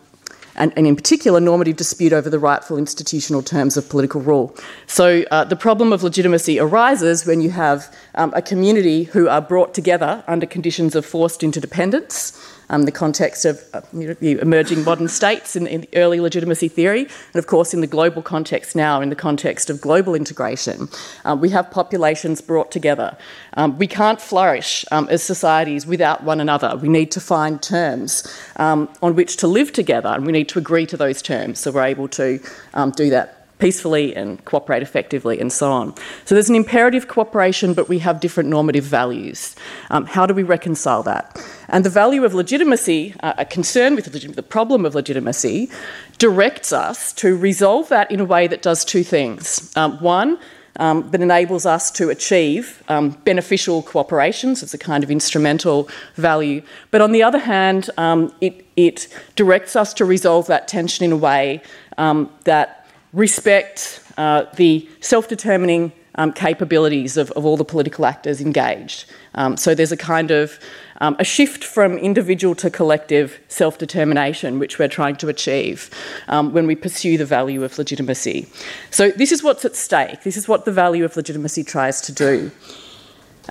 and, 0.56 0.74
and, 0.76 0.88
in 0.88 0.96
particular, 0.96 1.40
normative 1.40 1.76
dispute 1.76 2.12
over 2.12 2.32
the 2.32 2.40
rightful 2.40 2.78
institutional 2.78 3.44
terms 3.44 3.78
of 3.78 3.88
political 3.90 4.22
rule. 4.22 4.56
So, 4.88 5.24
uh, 5.30 5.44
the 5.44 5.56
problem 5.56 5.94
of 5.94 6.02
legitimacy 6.02 6.60
arises 6.60 7.28
when 7.28 7.42
you 7.42 7.52
have 7.52 7.96
um, 8.16 8.34
a 8.36 8.42
community 8.42 9.04
who 9.04 9.28
are 9.28 9.42
brought 9.42 9.76
together 9.76 10.24
under 10.28 10.48
conditions 10.48 10.96
of 10.96 11.06
forced 11.06 11.44
interdependence. 11.44 12.34
Um, 12.70 12.84
the 12.84 12.92
context 12.92 13.46
of 13.46 13.64
uh, 13.74 13.82
the 13.92 14.40
emerging 14.42 14.84
modern 14.84 15.08
states 15.08 15.56
in, 15.56 15.68
in, 15.68 15.88
early 15.96 16.20
legitimacy 16.20 16.68
theory, 16.68 17.02
and 17.02 17.36
of 17.36 17.48
course 17.48 17.74
in 17.74 17.82
the 17.82 17.88
global 17.88 18.22
context 18.22 18.76
now, 18.76 19.02
in 19.02 19.10
the 19.10 19.16
context 19.16 19.70
of 19.70 19.82
global 19.82 20.16
integration. 20.16 20.90
Um, 21.26 21.40
we 21.40 21.50
have 21.50 21.72
populations 21.72 22.42
brought 22.42 22.72
together. 22.72 23.18
Um, 23.54 23.78
we 23.78 23.88
can't 23.88 24.20
flourish 24.20 24.86
um, 24.92 25.08
as 25.10 25.24
societies 25.24 25.86
without 25.86 26.24
one 26.24 26.40
another. 26.40 26.76
We 26.76 26.90
need 26.90 27.12
to 27.12 27.22
find 27.22 27.62
terms 27.62 28.28
um, 28.58 28.90
on 29.02 29.16
which 29.16 29.38
to 29.38 29.48
live 29.48 29.72
together, 29.72 30.10
and 30.10 30.26
we 30.26 30.32
need 30.32 30.50
to 30.50 30.60
agree 30.60 30.86
to 30.88 30.98
those 30.98 31.22
terms 31.22 31.60
so 31.60 31.72
we're 31.72 31.84
able 31.84 32.08
to 32.10 32.40
um, 32.74 32.92
do 32.92 33.10
that 33.10 33.38
peacefully 33.60 34.16
and 34.16 34.44
cooperate 34.46 34.84
effectively 34.84 35.40
and 35.40 35.52
so 35.52 35.72
on. 35.72 35.96
So 36.26 36.36
there's 36.36 36.50
an 36.50 36.56
imperative 36.56 37.08
cooperation, 37.08 37.74
but 37.74 37.90
we 37.90 38.00
have 38.00 38.20
different 38.20 38.50
normative 38.50 38.84
values. 38.84 39.56
Um, 39.90 40.06
how 40.06 40.26
do 40.26 40.34
we 40.34 40.44
reconcile 40.44 41.04
that? 41.04 41.42
And 41.70 41.84
the 41.84 41.90
value 41.90 42.24
of 42.24 42.34
legitimacy, 42.34 43.14
uh, 43.22 43.34
a 43.38 43.46
concern 43.46 43.96
with 43.96 44.06
the 44.06 44.44
problem 44.44 44.86
of 44.86 44.96
legitimacy, 44.96 45.70
directs 46.18 46.72
us 46.72 47.12
to 47.14 47.36
resolve 47.36 47.90
that 47.90 48.10
in 48.12 48.20
a 48.20 48.26
way 48.26 48.48
that 48.48 48.62
does 48.62 48.86
two 48.86 49.04
things. 49.04 49.72
Um, 49.76 50.00
one, 50.00 50.40
um, 50.80 51.10
that 51.12 51.22
enables 51.22 51.66
us 51.66 51.92
to 51.92 52.10
achieve 52.10 52.84
um, 52.88 53.12
beneficial 53.26 53.84
cooperations 53.84 54.64
as 54.64 54.74
a 54.74 54.78
kind 54.78 55.04
of 55.04 55.12
instrumental 55.12 55.90
value. 56.16 56.62
But 56.92 57.02
on 57.02 57.12
the 57.12 57.24
other 57.24 57.40
hand, 57.40 57.90
um, 57.98 58.34
it, 58.42 58.66
it, 58.76 59.08
directs 59.36 59.76
us 59.76 59.94
to 59.96 60.06
resolve 60.06 60.48
that 60.48 60.68
tension 60.68 61.06
in 61.06 61.12
a 61.12 61.18
way 61.18 61.62
um, 61.98 62.32
that 62.44 62.88
respects 63.14 64.04
uh, 64.18 64.46
the 64.56 64.88
self 65.00 65.28
determining 65.28 65.92
um, 66.16 66.34
capabilities 66.34 67.18
of, 67.18 67.30
of, 67.32 67.46
all 67.46 67.58
the 67.58 67.66
political 67.66 68.06
actors 68.06 68.42
engaged. 68.42 69.06
Um, 69.36 69.56
so 69.58 69.76
there's 69.76 69.92
a 69.92 69.98
kind 69.98 70.32
of 70.32 70.60
um, 71.00 71.16
a 71.20 71.24
shift 71.24 71.64
from 71.64 71.98
individual 71.98 72.56
to 72.56 72.70
collective 72.70 73.40
self 73.48 73.78
determination, 73.78 74.60
which 74.60 74.80
we're 74.80 74.88
trying 74.88 75.16
to 75.18 75.30
achieve 75.30 75.90
um, 76.28 76.54
when 76.54 76.68
we 76.68 76.76
pursue 76.76 77.18
the 77.18 77.26
value 77.26 77.64
of 77.64 77.78
legitimacy. 77.78 78.48
So 78.92 79.12
this 79.12 79.32
is 79.32 79.44
what's 79.44 79.66
at 79.66 79.76
stake. 79.76 80.24
This 80.24 80.38
is 80.38 80.48
what 80.48 80.66
the 80.66 80.72
value 80.72 81.06
of 81.06 81.16
legitimacy 81.16 81.64
tries 81.64 82.02
to 82.02 82.12
do. 82.12 82.52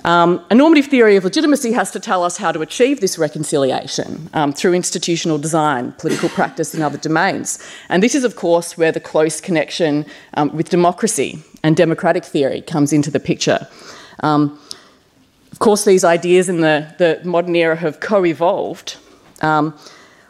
Um, 0.03 0.45
a 0.51 0.55
normative 0.55 0.87
theory 0.87 1.15
of 1.15 1.23
legitimacy 1.23 1.71
has 1.71 1.91
to 1.91 1.99
tell 1.99 2.23
us 2.23 2.37
how 2.37 2.51
to 2.51 2.61
achieve 2.61 2.99
this 3.01 3.17
reconciliation 3.17 4.29
um, 4.33 4.53
through 4.53 4.73
institutional 4.73 5.37
design, 5.37 5.93
political 5.93 6.29
practice, 6.29 6.73
and 6.73 6.83
other 6.83 6.97
domains. 6.99 7.59
And 7.89 8.03
this 8.03 8.13
is, 8.13 8.23
of 8.23 8.35
course, 8.35 8.77
where 8.77 8.91
the 8.91 8.99
close 8.99 9.41
connection 9.41 10.05
um, 10.35 10.55
with 10.55 10.69
democracy 10.69 11.43
and 11.63 11.75
democratic 11.75 12.23
theory 12.25 12.61
comes 12.61 12.93
into 12.93 13.09
the 13.09 13.19
picture. 13.19 13.67
Um, 14.21 14.59
of 15.57 15.59
course, 15.59 15.85
these 15.85 16.03
ideas 16.03 16.49
in 16.49 16.61
the, 16.61 16.93
the 16.99 17.19
modern 17.23 17.55
era 17.55 17.75
have 17.75 17.99
co 17.99 18.23
evolved 18.23 18.97
um, 19.41 19.75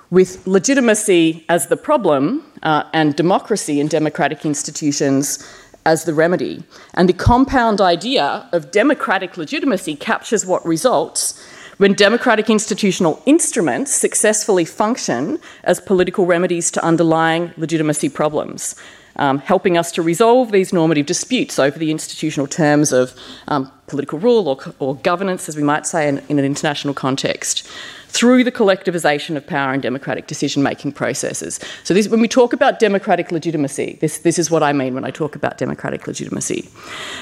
with 0.09 0.47
legitimacy 0.47 1.43
as 1.49 1.67
the 1.67 1.75
problem 1.75 2.49
uh, 2.63 2.85
and 2.93 3.13
democracy 3.13 3.81
in 3.81 3.89
democratic 3.89 4.45
institutions 4.45 5.45
as 5.85 6.05
the 6.05 6.13
remedy. 6.13 6.63
And 6.93 7.09
the 7.09 7.13
compound 7.13 7.81
idea 7.81 8.47
of 8.53 8.71
democratic 8.71 9.35
legitimacy 9.35 9.97
captures 9.97 10.45
what 10.45 10.65
results 10.65 11.45
when 11.75 11.93
democratic 11.93 12.49
institutional 12.49 13.21
instruments 13.25 13.91
successfully 13.91 14.63
function 14.63 15.39
as 15.65 15.81
political 15.81 16.25
remedies 16.25 16.71
to 16.71 16.81
underlying 16.85 17.51
legitimacy 17.57 18.07
problems. 18.07 18.75
Um, 19.19 19.39
helping 19.39 19.77
us 19.79 19.91
to 19.93 20.03
resolve 20.03 20.51
these 20.51 20.71
normative 20.71 21.07
disputes 21.07 21.57
over 21.57 21.79
the 21.79 21.89
institutional 21.89 22.45
terms 22.45 22.91
of 22.91 23.13
um, 23.47 23.71
political 23.87 24.19
rule 24.19 24.47
or, 24.47 24.57
or, 24.77 24.95
governance, 24.97 25.49
as 25.49 25.55
we 25.55 25.63
might 25.63 25.87
say 25.87 26.07
in, 26.07 26.19
in 26.29 26.37
an 26.37 26.45
international 26.45 26.93
context 26.93 27.67
through 28.09 28.43
the 28.43 28.51
collectivisation 28.51 29.35
of 29.35 29.45
power 29.45 29.73
and 29.73 29.81
democratic 29.81 30.27
decision 30.27 30.63
making 30.63 30.91
processes. 30.91 31.59
So, 31.83 31.93
this, 31.93 32.07
when 32.07 32.21
we 32.21 32.27
talk 32.27 32.53
about 32.53 32.79
democratic 32.79 33.31
legitimacy, 33.31 33.97
this, 34.01 34.19
this 34.19 34.39
is 34.39 34.49
what 34.49 34.63
I 34.63 34.73
mean 34.73 34.93
when 34.93 35.03
I 35.03 35.11
talk 35.11 35.35
about 35.35 35.57
democratic 35.57 36.07
legitimacy. 36.07 36.69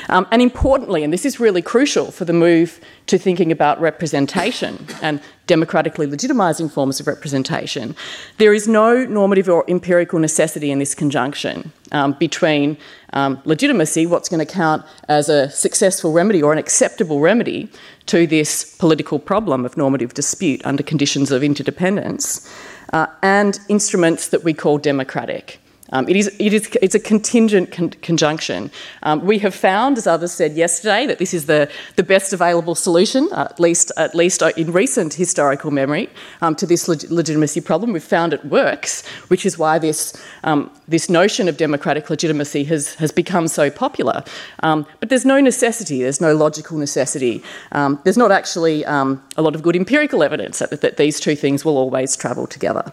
Um, 0.10 0.28
and 0.32 0.42
importantly, 0.42 1.04
and 1.04 1.12
this 1.12 1.26
is 1.26 1.40
really 1.40 1.62
crucial 1.62 2.12
for 2.12 2.26
the 2.26 2.34
move 2.34 2.80
to 3.08 3.18
thinking 3.18 3.52
about 3.52 3.80
representation 3.80 4.88
and 5.02 5.22
democratically 5.48 6.08
legitimising 6.08 6.72
forms 6.72 7.00
of 7.00 7.08
representation, 7.08 7.96
there 8.38 8.54
is 8.54 8.68
no 8.68 9.06
normative 9.06 9.48
or 9.48 9.64
empirical 9.70 10.20
necessity 10.20 10.72
in 10.72 10.80
this 10.80 10.96
conjunction 10.96 11.72
um, 11.92 12.14
between 12.14 12.78
um, 13.14 13.40
legitimacy, 13.46 14.06
what's 14.06 14.28
going 14.28 14.46
to 14.46 14.52
count 14.52 14.84
as 15.08 15.30
a 15.30 15.50
successful 15.50 16.12
remedy 16.12 16.42
or 16.42 16.52
an 16.52 16.58
acceptable 16.58 17.20
remedy 17.20 17.70
to 18.08 18.28
this 18.28 18.76
political 18.78 19.20
problem 19.20 19.66
of 19.66 19.78
normative 19.78 20.14
dispute 20.14 20.66
under 20.66 20.84
conditions 20.84 21.32
of 21.32 21.44
interdependence, 21.44 22.52
uh, 22.94 23.08
and 23.22 23.60
instruments 23.70 24.30
that 24.30 24.44
we 24.44 24.54
call 24.54 24.78
democratic. 24.78 25.60
Um, 25.92 26.10
it 26.10 26.16
is, 26.16 26.36
it 26.40 26.52
is, 26.52 26.68
it's 26.82 26.96
a 26.96 27.00
contingent 27.00 27.72
con- 27.72 27.92
conjunction. 28.02 28.72
Um, 29.04 29.24
we 29.24 29.38
have 29.40 29.54
found, 29.54 29.98
as 29.98 30.08
others 30.08 30.32
said 30.32 30.54
yesterday, 30.54 31.06
that 31.06 31.20
this 31.20 31.34
is 31.34 31.46
the, 31.46 31.70
the 31.96 32.02
best 32.04 32.34
available 32.34 32.74
solution, 32.74 33.30
uh, 33.32 33.48
at 33.52 33.60
least, 33.60 33.92
at 33.96 34.16
least 34.16 34.42
uh, 34.42 34.52
in 34.58 34.72
recent 34.72 35.14
historical 35.14 35.70
memory, 35.70 36.10
um, 36.42 36.56
to 36.56 36.66
this 36.66 36.88
leg- 36.88 37.10
legitimacy 37.12 37.62
problem. 37.62 37.94
We've 37.94 38.04
found 38.04 38.34
it 38.34 38.44
works, 38.46 39.06
which 39.28 39.46
is 39.46 39.60
why 39.60 39.78
this, 39.78 40.20
um, 40.44 40.72
this 40.88 41.08
notion 41.08 41.48
of 41.48 41.58
democratic 41.58 42.10
legitimacy 42.10 42.64
has, 42.64 42.96
has 42.96 43.12
become 43.12 43.48
so 43.48 43.70
popular. 43.70 44.24
Um, 44.64 44.88
but 45.00 45.10
there's 45.10 45.26
no 45.26 45.40
necessity, 45.40 46.02
there's 46.02 46.22
no 46.22 46.36
logical 46.36 46.80
necessity. 46.80 47.44
Um, 47.74 48.00
there's 48.04 48.18
not 48.18 48.32
actually 48.32 48.84
a 48.86 49.18
lot 49.38 49.56
of 49.56 49.62
good 49.62 49.76
empirical 49.76 50.24
evidence 50.24 50.60
that, 50.60 50.82
that 50.82 50.98
these 50.98 51.20
two 51.20 51.36
things 51.36 51.64
will 51.64 51.78
always 51.78 52.16
travel 52.16 52.48
together. 52.48 52.92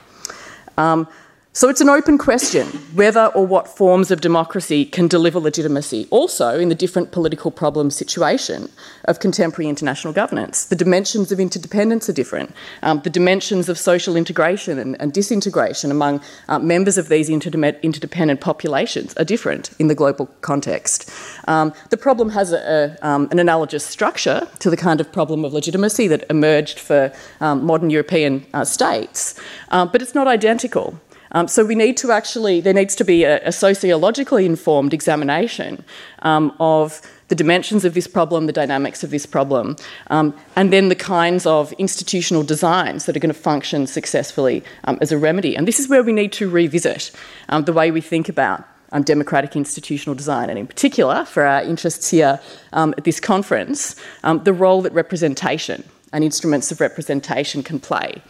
So 1.55 1.69
it's 1.69 1.83
an 1.83 1.91
open 1.91 2.17
question 2.17 2.67
whether 2.95 3.27
or 3.27 3.47
what 3.47 3.69
forms 3.69 4.11
of 4.11 4.23
democracy 4.23 4.87
can 4.87 5.07
deliver 5.07 5.39
legitimacy, 5.39 6.09
also 6.09 6.59
in 6.59 6.71
the 6.71 6.75
different 6.75 7.13
political 7.13 7.51
problem 7.51 7.91
situation 7.91 8.71
of 9.05 9.21
contemporary 9.21 9.69
international 9.69 10.15
governance. 10.15 10.65
The 10.65 10.77
dimensions 10.77 11.31
of 11.31 11.39
interdependence 11.39 12.09
are 12.09 12.15
different. 12.15 12.55
Um, 12.83 13.03
the 13.03 13.11
dimensions 13.11 13.69
of 13.69 13.77
social 13.77 14.17
integration 14.17 14.79
and, 14.79 14.99
and 14.99 15.13
disintegration 15.13 15.91
among 15.91 16.23
uh, 16.49 16.59
members 16.59 16.97
of 16.97 17.11
these 17.11 17.29
interdependent 17.29 18.41
populations 18.41 19.15
are 19.19 19.25
different 19.25 19.73
in 19.79 19.89
the 19.89 19.95
global 19.95 20.31
context. 20.41 21.11
Um, 21.49 21.75
the 21.91 21.99
problem 21.99 22.31
has 22.31 22.53
a, 22.53 22.97
a, 23.03 23.07
um, 23.07 23.29
an 23.31 23.39
analogous 23.39 23.85
structure 23.85 24.49
to 24.61 24.71
the 24.71 24.77
kind 24.79 25.03
of 25.03 25.13
problem 25.13 25.45
of 25.45 25.53
legitimacy 25.53 26.09
that 26.09 26.25
emerged 26.31 26.79
for 26.79 27.13
um, 27.43 27.63
modern 27.63 27.91
European 27.91 28.47
uh, 28.55 28.65
states, 28.65 29.39
uh, 29.69 29.85
but 29.85 30.01
it's 30.01 30.15
not 30.15 30.27
identical. 30.27 30.99
Um, 31.33 31.49
so 31.49 31.65
we 31.65 31.75
need 31.75 31.97
to 31.99 32.13
actually, 32.13 32.61
there 32.61 32.75
needs 32.75 32.95
to 32.97 33.05
be 33.05 33.25
a, 33.25 33.43
a 33.47 33.53
sociologically 33.53 34.47
informed 34.47 34.95
examination 34.95 35.85
um, 36.21 36.55
of 36.61 37.01
the 37.29 37.35
dimensions 37.35 37.87
of 37.87 37.95
this 37.95 38.07
problem, 38.07 38.47
the 38.47 38.53
dynamics 38.53 39.03
of 39.03 39.11
this 39.11 39.25
problem, 39.25 39.77
um, 40.11 40.35
and 40.55 40.71
then 40.71 40.91
the 40.91 40.95
kinds 40.95 41.47
of 41.47 41.73
institutional 41.75 42.43
designs 42.43 43.07
that 43.07 43.17
are 43.17 43.21
going 43.21 43.35
to 43.35 43.41
function 43.41 43.87
successfully 43.87 44.63
um, 44.85 44.99
as 45.01 45.13
a 45.13 45.17
remedy. 45.17 45.57
And 45.57 45.67
this 45.67 45.81
is 45.81 45.89
where 45.89 46.03
we 46.03 46.13
need 46.13 46.33
to 46.33 46.51
revisit 46.51 47.11
um, 47.49 47.65
the 47.65 47.73
way 47.73 47.91
we 47.91 48.03
think 48.03 48.29
about 48.29 48.69
um, 48.93 49.03
democratic 49.03 49.57
institutional 49.57 50.15
design, 50.15 50.51
and 50.51 50.59
in 50.59 50.67
particular, 50.67 51.25
for 51.25 51.45
our 51.45 51.63
interests 51.63 52.11
here 52.11 52.39
um, 52.75 52.93
at 52.99 53.05
this 53.05 53.19
conference, 53.19 53.97
um, 54.25 54.45
the 54.45 54.53
role 54.53 54.83
that 54.83 54.93
representation 54.93 55.83
and 56.13 56.23
instruments 56.23 56.71
of 56.71 56.79
representation 56.83 57.63
can 57.63 57.81
play 57.81 58.21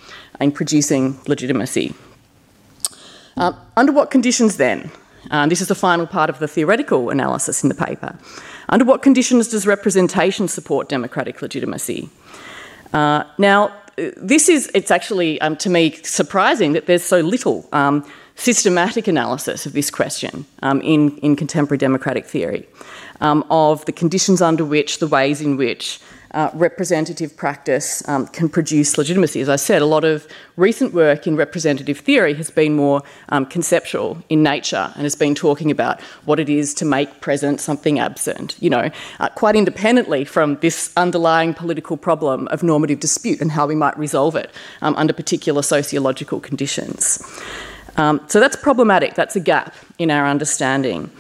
in 0.41 0.53
producing 0.53 1.19
legitimacy. 1.27 1.93
Uh, 3.37 3.53
under 3.77 3.93
what 3.93 4.11
conditions 4.11 4.57
then? 4.57 4.91
Uh, 5.31 5.47
this 5.47 5.61
is 5.61 5.69
the 5.69 5.75
final 5.75 6.07
part 6.07 6.29
of 6.29 6.39
the 6.39 6.49
theoretical 6.49 7.11
analysis 7.11 7.63
in 7.63 7.69
the 7.69 7.75
paper. 7.75 8.19
Under 8.69 8.85
what 8.85 9.03
conditions 9.03 9.49
does 9.49 9.67
representation 9.67 10.49
support 10.49 10.89
democratic 10.89 11.41
legitimacy? 11.43 12.11
Uh, 12.93 13.25
now, 13.39 13.73
this 14.17 14.49
is, 14.49 14.71
it's 14.75 14.91
actually, 14.91 15.41
um, 15.41 15.57
to 15.57 15.71
me, 15.71 15.93
surprising 16.03 16.73
that 16.73 16.87
there's 16.87 17.03
so 17.03 17.21
little 17.21 17.69
um, 17.73 18.05
systematic 18.37 19.07
analysis 19.07 19.67
of 19.67 19.73
this 19.73 19.91
question 19.91 20.45
um, 20.63 20.81
in, 20.81 21.17
in 21.19 21.37
contemporary 21.37 21.79
democratic 21.79 22.27
theory 22.27 22.67
um, 23.21 23.45
of 23.51 23.85
the 23.85 23.93
conditions 23.93 24.43
under 24.43 24.65
which, 24.65 24.99
the 24.99 25.07
ways 25.07 25.41
in 25.41 25.57
which 25.57 26.01
uh, 26.33 26.51
representative 26.55 27.37
practice 27.37 28.07
um, 28.09 28.27
can 28.29 28.49
produce 28.49 28.97
legitimacy. 28.97 29.41
As 29.41 29.49
I 29.49 29.57
said, 29.57 29.83
a 29.83 29.87
lot 29.87 30.05
of 30.05 30.27
recent 30.57 30.95
work 30.95 31.27
in 31.27 31.37
representative 31.37 31.99
theory 31.99 32.35
has 32.35 32.51
been 32.51 32.75
more 32.75 33.03
um, 33.29 33.47
conceptual 33.47 34.23
in 34.29 34.43
nature 34.43 34.93
and 34.95 35.03
has 35.03 35.15
been 35.15 35.35
talking 35.35 35.71
about 35.71 36.01
what 36.25 36.41
it 36.41 36.49
is 36.49 36.75
to 36.75 36.85
make 36.85 37.21
present 37.21 37.61
something 37.61 37.99
absent, 37.99 38.57
you 38.61 38.71
know, 38.71 38.91
uh, 39.21 39.29
quite 39.31 39.57
independently 39.57 40.25
from 40.25 40.57
this 40.57 40.93
underlying 40.97 41.55
political 41.55 41.97
problem 41.97 42.49
of 42.49 42.63
normative 42.63 43.01
dispute 43.01 43.41
and 43.41 43.53
how 43.53 43.67
we 43.67 43.75
might 43.75 43.97
resolve 43.99 44.35
it 44.37 44.51
um, 44.81 44.95
under 44.97 45.13
particular 45.13 45.63
sociological 45.63 46.41
conditions. 46.41 47.23
Um, 47.97 48.21
so 48.27 48.41
that's 48.41 48.57
problematic, 48.57 49.15
that's 49.15 49.37
a 49.37 49.41
gap 49.41 49.75
in 49.99 50.11
our 50.11 50.27
understanding. 50.27 51.11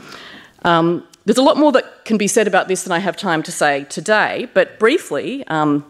Um, 0.65 1.07
there's 1.25 1.39
a 1.39 1.43
lot 1.43 1.57
more 1.57 1.73
that 1.73 2.05
can 2.05 2.19
be 2.19 2.27
said 2.27 2.47
about 2.47 2.69
this 2.69 2.83
than 2.83 2.93
I 2.93 2.99
have 2.99 3.17
time 3.17 3.43
to 3.45 3.53
say 3.53 3.85
today, 3.85 4.49
but 4.55 4.79
briefly, 4.79 5.47
um, 5.47 5.85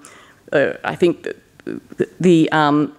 uh, 0.53 0.75
I 0.85 0.95
think 0.95 1.29
the, 1.65 2.09
the 2.21 2.53
um, 2.53 2.95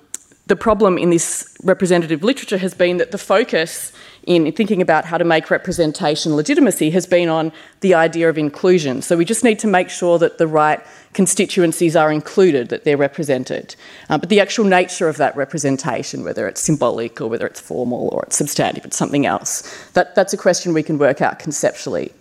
the 0.48 0.56
problem 0.56 0.98
in 0.98 1.10
this 1.10 1.56
representative 1.64 2.24
literature 2.24 2.58
has 2.58 2.74
been 2.74 2.98
that 2.98 3.12
the 3.12 3.18
focus 3.18 3.94
in 4.26 4.52
thinking 4.54 4.82
about 4.82 5.06
how 5.06 5.18
to 5.18 5.24
make 5.24 5.52
representation 5.52 6.36
legitimacy 6.36 6.90
has 6.92 7.06
been 7.06 7.30
on 7.30 7.52
the 7.82 7.94
idea 7.94 8.30
of 8.30 8.38
inclusion. 8.38 9.02
So 9.02 9.18
we 9.18 9.26
just 9.26 9.44
need 9.44 9.60
to 9.60 9.68
make 9.68 9.90
sure 9.90 10.18
that 10.20 10.38
the 10.38 10.48
right 10.48 10.80
constituencies 11.14 11.96
are 11.96 12.12
included, 12.12 12.70
that 12.70 12.84
they're 12.84 12.98
represented. 12.98 13.76
Uh, 14.10 14.18
but 14.18 14.30
the 14.30 14.40
actual 14.40 14.66
nature 14.66 15.08
of 15.08 15.18
that 15.18 15.36
representation, 15.36 16.24
whether 16.24 16.48
it's 16.48 16.62
symbolic 16.62 17.22
or 17.22 17.28
whether 17.28 17.46
it's 17.46 17.60
formal 17.60 18.10
or 18.14 18.24
it's 18.24 18.38
substantive, 18.38 18.86
it's 18.86 18.98
something 18.98 19.26
else, 19.26 19.62
that, 19.94 20.16
that's 20.16 20.34
a 20.34 20.38
question 20.38 20.74
we 20.74 20.84
can 20.84 20.98
work 20.98 21.22
out 21.22 21.40
conceptually. 21.40 22.12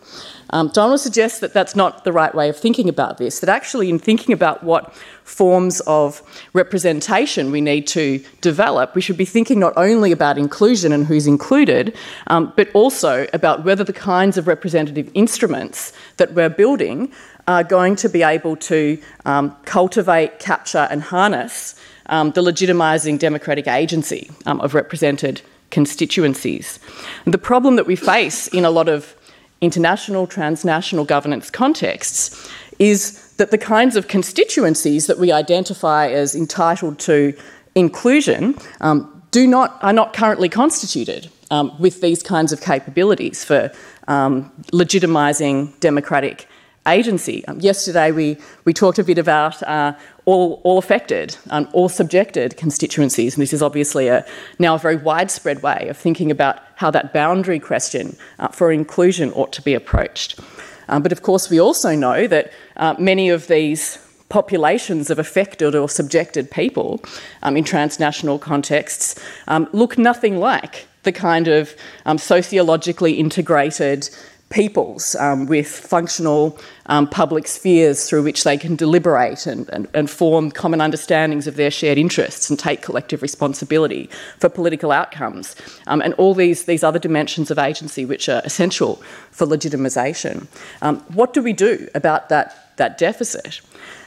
Um, 0.52 0.68
Donald 0.68 1.00
suggests 1.00 1.40
that 1.40 1.52
that's 1.52 1.74
not 1.74 2.04
the 2.04 2.12
right 2.12 2.34
way 2.34 2.48
of 2.48 2.56
thinking 2.56 2.88
about 2.88 3.18
this, 3.18 3.40
that 3.40 3.48
actually, 3.48 3.88
in 3.88 3.98
thinking 3.98 4.32
about 4.32 4.62
what 4.62 4.94
forms 5.24 5.80
of 5.80 6.22
representation 6.52 7.50
we 7.50 7.60
need 7.60 7.86
to 7.88 8.22
develop, 8.40 8.94
we 8.94 9.00
should 9.00 9.16
be 9.16 9.24
thinking 9.24 9.58
not 9.58 9.72
only 9.76 10.12
about 10.12 10.36
inclusion 10.36 10.92
and 10.92 11.06
who's 11.06 11.26
included, 11.26 11.96
um, 12.26 12.52
but 12.56 12.68
also 12.74 13.26
about 13.32 13.64
whether 13.64 13.84
the 13.84 13.92
kinds 13.92 14.36
of 14.36 14.46
representative 14.46 15.10
instruments 15.14 15.92
that 16.18 16.34
we're 16.34 16.50
building 16.50 17.10
are 17.48 17.64
going 17.64 17.96
to 17.96 18.08
be 18.08 18.22
able 18.22 18.56
to 18.56 19.00
um, 19.24 19.56
cultivate, 19.64 20.38
capture, 20.38 20.86
and 20.90 21.02
harness 21.02 21.74
um, 22.06 22.30
the 22.32 22.42
legitimising 22.42 23.18
democratic 23.18 23.66
agency 23.66 24.30
um, 24.46 24.60
of 24.60 24.74
represented 24.74 25.40
constituencies. 25.70 26.78
And 27.24 27.32
the 27.32 27.38
problem 27.38 27.76
that 27.76 27.86
we 27.86 27.96
face 27.96 28.48
in 28.48 28.64
a 28.64 28.70
lot 28.70 28.88
of 28.88 29.16
international, 29.62 30.26
transnational 30.26 31.06
governance 31.06 31.48
contexts 31.48 32.50
is 32.78 33.32
that 33.36 33.50
the 33.50 33.58
kinds 33.58 33.96
of 33.96 34.08
constituencies 34.08 35.06
that 35.06 35.18
we 35.18 35.32
identify 35.32 36.08
as 36.08 36.34
entitled 36.34 36.98
to 36.98 37.32
inclusion 37.74 38.54
um, 38.80 39.22
do 39.30 39.46
not, 39.46 39.78
are 39.82 39.92
not 39.92 40.12
currently 40.12 40.48
constituted 40.48 41.30
um, 41.50 41.72
with 41.80 42.00
these 42.00 42.22
kinds 42.22 42.52
of 42.52 42.60
capabilities 42.60 43.44
for 43.44 43.72
um, 44.08 44.50
legitimising 44.72 45.78
democratic 45.80 46.46
agency. 46.86 47.44
Um, 47.46 47.60
yesterday 47.60 48.10
we, 48.10 48.36
we 48.64 48.72
talked 48.72 48.98
a 48.98 49.04
bit 49.04 49.18
about 49.18 49.62
uh, 49.62 49.94
all, 50.24 50.60
all 50.64 50.78
affected, 50.78 51.36
um, 51.50 51.68
all 51.72 51.88
subjected 51.88 52.56
constituencies, 52.56 53.34
and 53.34 53.42
this 53.42 53.52
is 53.52 53.62
obviously 53.62 54.08
a, 54.08 54.26
now 54.58 54.74
a 54.74 54.78
very 54.78 54.96
widespread 54.96 55.62
way 55.62 55.86
of 55.88 55.96
thinking 55.96 56.30
about 56.30 56.58
how 56.76 56.90
that 56.90 57.12
boundary 57.12 57.60
question 57.60 58.16
uh, 58.38 58.48
for 58.48 58.72
inclusion 58.72 59.32
ought 59.32 59.52
to 59.52 59.62
be 59.62 59.74
approached. 59.74 60.40
Um, 60.88 61.02
but 61.02 61.12
of 61.12 61.22
course, 61.22 61.48
we 61.48 61.60
also 61.60 61.94
know 61.94 62.26
that 62.26 62.52
uh, 62.76 62.94
many 62.98 63.28
of 63.28 63.46
these 63.46 63.98
populations 64.28 65.10
of 65.10 65.18
affected 65.18 65.74
or 65.74 65.88
subjected 65.88 66.50
people 66.50 67.02
um, 67.42 67.56
in 67.56 67.64
transnational 67.64 68.38
contexts 68.38 69.22
um, 69.46 69.68
look 69.72 69.98
nothing 69.98 70.38
like 70.38 70.86
the 71.02 71.12
kind 71.12 71.48
of 71.48 71.74
um, 72.06 72.16
sociologically 72.16 73.14
integrated 73.14 74.08
peoples 74.52 75.14
um, 75.16 75.46
with 75.46 75.66
functional 75.66 76.58
um, 76.86 77.08
public 77.08 77.46
spheres 77.46 78.08
through 78.08 78.22
which 78.22 78.44
they 78.44 78.58
can 78.58 78.76
deliberate 78.76 79.46
and, 79.46 79.68
and, 79.70 79.88
and, 79.94 80.10
form 80.10 80.50
common 80.50 80.80
understandings 80.80 81.46
of 81.46 81.56
their 81.56 81.70
shared 81.70 81.96
interests 81.96 82.50
and 82.50 82.58
take 82.58 82.82
collective 82.82 83.22
responsibility 83.22 84.10
for 84.38 84.50
political 84.50 84.92
outcomes, 84.92 85.56
um, 85.86 86.02
and 86.02 86.12
all 86.14 86.34
these, 86.34 86.64
these 86.64 86.84
other 86.84 86.98
dimensions 86.98 87.50
of 87.50 87.58
agency 87.58 88.04
which 88.04 88.28
are 88.28 88.42
essential 88.44 88.96
for 89.30 89.46
legitimisation. 89.46 90.46
Um, 90.82 90.98
what 91.14 91.32
do 91.32 91.42
we 91.42 91.54
do 91.54 91.88
about 91.94 92.28
that, 92.28 92.76
that 92.76 92.98
deficit? 92.98 93.62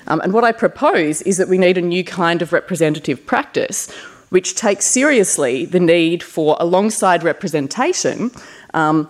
Um, 0.07 0.21
and 0.21 0.31
what 0.31 0.43
I 0.43 0.51
propose 0.51 1.23
is 1.23 1.37
that 1.37 1.47
we 1.47 1.57
need 1.57 1.77
a 1.77 1.81
new 1.81 2.03
kind 2.03 2.43
of 2.43 2.53
representative 2.53 3.25
practice 3.25 3.91
which 4.29 4.55
takes 4.55 4.85
seriously 4.85 5.65
the 5.65 5.79
need 5.79 6.21
for, 6.21 6.57
alongside 6.59 7.23
representation, 7.23 8.31
um, 8.73 9.07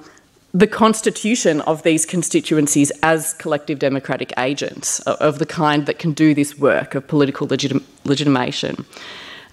the 0.55 0.67
constitution 0.67 1.59
of 1.62 1.83
these 1.83 2.05
constituencies 2.05 2.89
as 3.03 3.33
collective 3.33 3.77
democratic 3.77 4.31
agents 4.38 5.01
of 5.01 5.38
the 5.38 5.45
kind 5.45 5.85
that 5.85 6.00
can 6.00 6.13
do 6.13 6.33
this 6.33 6.57
work 6.57 6.95
of 6.95 7.05
political 7.09 7.45
legitim- 7.45 7.83
legitimation. 8.05 8.85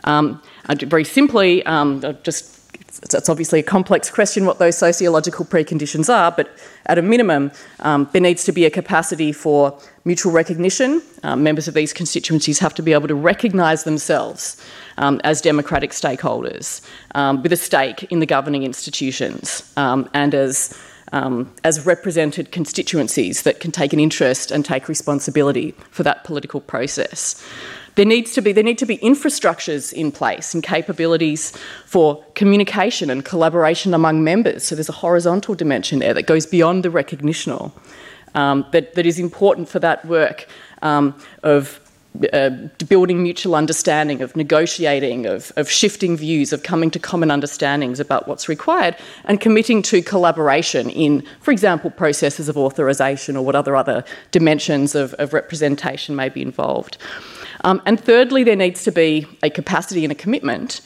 Um, 0.05 0.41
very 0.69 1.03
simply, 1.03 1.67
um, 1.67 2.03
just 2.23 2.61
it's, 3.03 3.29
obviously 3.29 3.59
a 3.59 3.65
complex 3.65 4.11
question 4.11 4.47
what 4.47 4.61
those 4.61 4.79
sociological 4.79 5.45
preconditions 5.45 6.09
are, 6.09 6.31
but 6.31 6.57
at 6.87 6.99
a 6.99 7.03
minimum, 7.03 7.51
um, 7.81 8.09
there 8.13 8.21
needs 8.21 8.45
to 8.45 8.53
be 8.53 8.65
a 8.65 8.71
capacity 8.71 9.33
for 9.33 9.77
mutual 10.05 10.31
recognition. 10.31 11.03
Um, 11.25 11.43
members 11.43 11.67
of 11.67 11.75
these 11.75 11.93
constituencies 11.93 12.61
have 12.61 12.75
to 12.75 12.83
be 12.83 12.93
able 12.93 13.09
to 13.09 13.17
recognise 13.17 13.83
themselves 13.83 14.63
um, 14.99 15.21
as 15.25 15.41
democratic 15.41 15.91
stakeholders 15.91 16.81
um, 17.17 17.43
with 17.43 17.53
a 17.53 17.57
stake 17.57 18.05
in 18.05 18.21
the 18.21 18.27
governing 18.27 18.63
institutions 18.63 19.73
and 19.77 20.33
as 20.33 20.79
um, 21.13 21.53
as 21.63 21.87
represented 21.87 22.51
constituencies 22.51 23.43
that 23.43 23.61
can 23.61 23.71
take 23.71 23.93
an 23.93 24.01
interest 24.01 24.51
and 24.51 24.65
take 24.65 24.89
responsibility 24.89 25.73
for 25.91 26.03
that 26.03 26.25
political 26.25 26.61
process. 26.61 27.43
There 27.95 28.07
needs 28.07 28.33
to 28.33 28.41
be 28.41 28.53
there 28.53 28.65
need 28.65 28.79
to 28.79 28.87
be 28.87 28.97
infrastructures 28.99 29.93
in 29.93 30.13
place 30.13 30.55
and 30.55 30.63
capabilities 30.63 31.53
for 31.85 32.25
communication 32.35 33.11
and 33.11 33.23
collaboration 33.23 33.93
among 33.93 34.25
members. 34.25 34.65
So 34.65 34.75
there's 34.75 34.89
a 34.89 34.93
horizontal 34.93 35.55
dimension 35.55 35.99
there 35.99 36.15
that 36.15 36.27
goes 36.27 36.47
beyond 36.47 36.85
the 36.85 36.91
recognitional. 36.91 37.73
Um, 38.35 38.65
that, 38.73 38.95
that 38.95 39.05
is 39.05 39.19
important 39.19 39.69
for 39.69 39.79
that 39.81 40.07
work 40.07 40.47
um, 40.81 41.15
of 41.43 41.82
uh, 42.33 42.51
building 42.89 43.23
mutual 43.23 43.55
understanding, 43.55 44.21
of 44.21 44.37
negotiating, 44.37 45.27
of, 45.27 45.51
of 45.57 45.71
shifting 45.71 46.17
views, 46.17 46.53
of 46.53 46.63
coming 46.63 46.91
to 46.91 46.99
common 46.99 47.31
understandings 47.31 47.99
about 48.01 48.29
what's 48.29 48.49
required, 48.49 48.97
and 49.25 49.41
committing 49.41 49.83
to 49.83 50.03
collaboration 50.03 50.91
in, 50.91 51.25
for 51.41 51.53
example, 51.53 51.91
processes 51.91 52.49
of 52.49 52.57
authorisation 52.57 53.37
or 53.37 53.45
what 53.45 53.55
other 53.55 53.75
other 53.75 54.05
dimensions 54.31 54.95
of, 54.95 55.15
of 55.15 55.33
representation 55.33 56.15
may 56.15 56.29
be 56.29 56.43
involved. 56.43 56.99
Um, 57.65 57.81
and 57.87 57.99
thirdly, 57.99 58.45
there 58.45 58.57
needs 58.57 58.85
to 58.85 58.93
be 58.93 59.27
a 59.43 59.49
capacity 59.51 60.05
and 60.05 60.13
a 60.13 60.17
commitment 60.17 60.81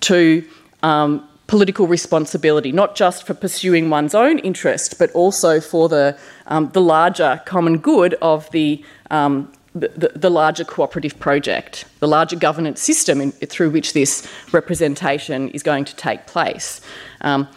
to 0.00 0.48
um, 0.82 1.28
political 1.46 1.86
responsibility, 1.86 2.72
not 2.72 2.94
just 2.94 3.26
for 3.26 3.34
pursuing 3.34 3.90
one's 3.90 4.14
own 4.14 4.38
interest, 4.38 4.98
but 4.98 5.10
also 5.12 5.60
for 5.60 5.88
the, 5.88 6.16
um, 6.46 6.70
the 6.70 6.80
larger 6.80 7.42
common 7.44 7.78
good 7.78 8.14
of 8.22 8.50
the 8.52 8.82
um, 9.10 9.52
the, 9.74 10.12
the, 10.16 10.30
larger 10.30 10.64
cooperative 10.64 11.18
project, 11.20 11.84
the 12.00 12.08
larger 12.08 12.36
governance 12.36 12.80
system 12.80 13.20
in, 13.20 13.30
through 13.32 13.70
which 13.70 13.92
this 13.92 14.26
representation 14.52 15.48
is 15.50 15.62
going 15.62 15.84
to 15.84 15.94
take 15.94 16.26
place. 16.26 16.80
Um, 17.20 17.48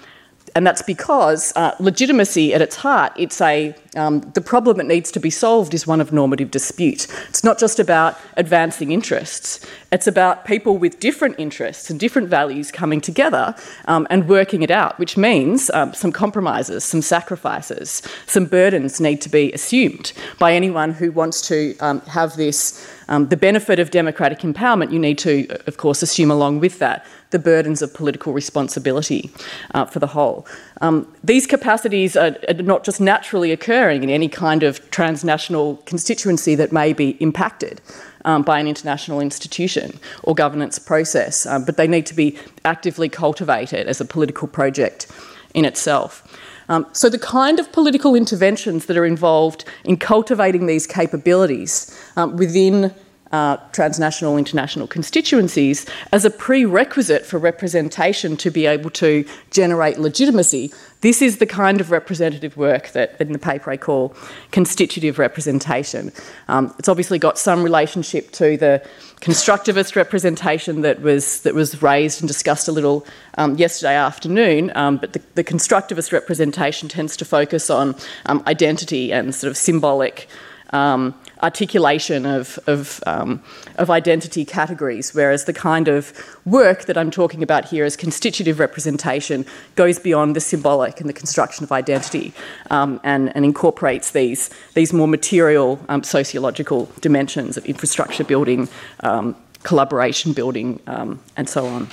and 0.55 0.67
that's 0.67 0.83
because 0.83 1.51
uh, 1.55 1.75
legitimacy 1.79 2.53
at 2.53 2.61
its 2.61 2.75
heart, 2.75 3.13
it's 3.17 3.41
a, 3.41 3.75
um, 3.95 4.21
the 4.33 4.41
problem 4.41 4.77
that 4.77 4.85
needs 4.85 5.11
to 5.11 5.19
be 5.19 5.29
solved 5.29 5.73
is 5.73 5.85
one 5.85 6.01
of 6.01 6.11
normative 6.11 6.51
dispute. 6.51 7.07
It's 7.29 7.43
not 7.43 7.59
just 7.59 7.79
about 7.79 8.17
advancing 8.37 8.91
interests, 8.91 9.65
it's 9.91 10.07
about 10.07 10.45
people 10.45 10.77
with 10.77 10.99
different 10.99 11.35
interests 11.37 11.89
and 11.89 11.99
different 11.99 12.27
values 12.27 12.71
coming 12.71 13.01
together 13.01 13.55
um, 13.85 14.07
and 14.09 14.27
working 14.27 14.63
it 14.63 14.71
out, 14.71 14.97
which 14.97 15.17
means 15.17 15.69
um, 15.71 15.93
some 15.93 16.11
compromises, 16.11 16.83
some 16.83 17.01
sacrifices, 17.01 18.01
some 18.25 18.45
burdens 18.45 18.99
need 18.99 19.21
to 19.21 19.29
be 19.29 19.51
assumed 19.53 20.13
by 20.39 20.53
anyone 20.53 20.91
who 20.93 21.11
wants 21.11 21.47
to 21.47 21.77
um, 21.79 22.01
have 22.01 22.35
this. 22.35 22.89
Um, 23.09 23.27
the 23.27 23.35
benefit 23.35 23.79
of 23.79 23.91
democratic 23.91 24.39
empowerment, 24.39 24.93
you 24.93 24.97
need 24.97 25.17
to, 25.19 25.45
of 25.67 25.75
course, 25.75 26.01
assume 26.01 26.31
along 26.31 26.61
with 26.61 26.79
that 26.79 27.05
the 27.31 27.39
burdens 27.39 27.81
of 27.81 27.93
political 27.93 28.31
responsibility 28.31 29.29
uh, 29.73 29.83
for 29.83 29.99
the 29.99 30.07
whole. 30.07 30.47
Um, 30.81 31.07
these 31.23 31.45
capacities 31.47 32.15
are, 32.15 32.35
are, 32.47 32.53
not 32.55 32.83
just 32.83 32.99
naturally 32.99 33.51
occurring 33.51 34.03
in 34.03 34.09
any 34.09 34.27
kind 34.27 34.63
of 34.63 34.89
transnational 34.91 35.77
constituency 35.85 36.55
that 36.55 36.71
may 36.71 36.93
be 36.93 37.11
impacted. 37.19 37.81
Um, 38.25 38.41
by 38.41 38.57
an 38.57 38.67
international 38.67 39.19
institution 39.19 39.99
or 40.23 40.33
governance 40.33 40.79
process, 40.79 41.45
um, 41.45 41.65
but 41.65 41.75
they 41.75 41.87
need 41.87 42.05
to 42.05 42.13
be 42.13 42.37
actively 42.63 43.09
cultivated 43.09 43.85
as 43.85 43.99
a 43.99 44.05
political 44.05 44.47
project 44.47 45.11
in 45.53 45.65
itself. 45.65 46.25
Um, 46.69 46.87
so, 46.93 47.09
the 47.09 47.19
kind 47.19 47.59
of 47.59 47.71
political 47.71 48.15
interventions 48.15 48.85
that 48.85 48.97
are 48.97 49.05
involved 49.05 49.65
in 49.83 49.97
cultivating 49.97 50.67
these 50.67 50.87
capabilities 50.87 51.93
um, 52.15 52.37
within 52.37 52.93
uh, 53.33 53.57
transnational, 53.71 54.37
international 54.37 54.85
constituencies 54.85 55.87
as 56.11 56.23
a 56.23 56.29
prerequisite 56.29 57.25
for 57.25 57.39
representation 57.39 58.37
to 58.37 58.51
be 58.51 58.67
able 58.67 58.91
to 58.91 59.25
generate 59.49 59.97
legitimacy. 59.97 60.71
This 61.01 61.19
is 61.19 61.39
the 61.39 61.47
kind 61.47 61.81
of 61.81 61.89
representative 61.89 62.55
work 62.55 62.91
that, 62.91 63.19
in 63.19 63.33
the 63.33 63.39
paper 63.39 63.71
I 63.71 63.77
call 63.77 64.15
constitutive 64.51 65.17
representation. 65.17 66.11
Um, 66.47 66.75
it's 66.77 66.87
obviously 66.87 67.17
got 67.17 67.39
some 67.39 67.63
relationship 67.63 68.31
to 68.33 68.55
the 68.55 68.87
constructivist 69.19 69.95
representation 69.95 70.81
that 70.81 71.01
was 71.01 71.41
that 71.41 71.55
was 71.55 71.81
raised 71.81 72.21
and 72.21 72.27
discussed 72.27 72.67
a 72.67 72.71
little 72.71 73.05
um, 73.39 73.55
yesterday 73.55 73.95
afternoon. 73.95 74.71
Um, 74.75 74.97
but 74.97 75.13
the, 75.13 75.21
the, 75.33 75.43
constructivist 75.43 76.11
representation 76.11 76.87
tends 76.87 77.17
to 77.17 77.25
focus 77.25 77.69
on 77.71 77.95
um, 78.27 78.43
identity 78.45 79.11
and 79.11 79.33
sort 79.33 79.49
of 79.49 79.57
symbolic 79.57 80.27
um, 80.73 81.13
articulation 81.41 82.25
of, 82.25 82.59
of, 82.67 83.01
um, 83.05 83.41
of, 83.77 83.89
identity 83.89 84.43
categories, 84.43 85.13
whereas 85.13 85.45
the 85.45 85.53
kind 85.53 85.87
of 85.87 86.13
work 86.45 86.85
that 86.85 86.97
I'm 86.97 87.11
talking 87.11 87.43
about 87.43 87.65
here 87.65 87.85
as 87.85 87.95
constitutive 87.95 88.59
representation 88.59 89.45
goes 89.75 89.99
beyond 89.99 90.35
the 90.35 90.39
symbolic 90.39 90.99
and 90.99 91.07
the 91.07 91.13
construction 91.13 91.63
of 91.63 91.71
identity 91.71 92.33
um, 92.71 92.99
and, 93.03 93.33
and, 93.35 93.45
incorporates 93.45 94.11
these, 94.11 94.49
these 94.73 94.91
more 94.91 95.07
material 95.07 95.79
um, 95.89 96.03
sociological 96.03 96.89
dimensions 97.01 97.55
of 97.55 97.65
infrastructure 97.65 98.23
building, 98.23 98.67
um, 99.01 99.35
collaboration 99.61 100.33
building, 100.33 100.79
um, 100.87 101.21
and 101.37 101.47
so 101.47 101.65
on. 101.67 101.87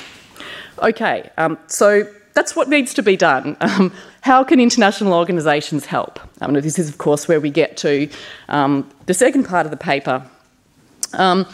Okay, 0.83 1.29
so 1.67 2.09
that's 2.41 2.57
what 2.57 2.71
needs 2.71 2.95
to 2.95 3.03
be 3.03 3.19
done. 3.19 3.55
Um, 3.61 3.93
how 4.23 4.43
can 4.43 4.61
international 4.61 5.13
organisations 5.13 5.85
help? 5.85 6.19
Um, 6.41 6.55
this 6.55 6.79
is, 6.79 6.89
of 6.89 6.97
course, 6.97 7.29
where 7.29 7.39
we 7.39 7.51
get 7.51 7.77
to 7.79 8.09
um, 8.49 8.89
the 9.05 9.13
second 9.13 9.45
part 9.45 9.67
of 9.67 9.71
the 9.71 9.77
paper. 9.77 10.25
Um, 11.13 11.47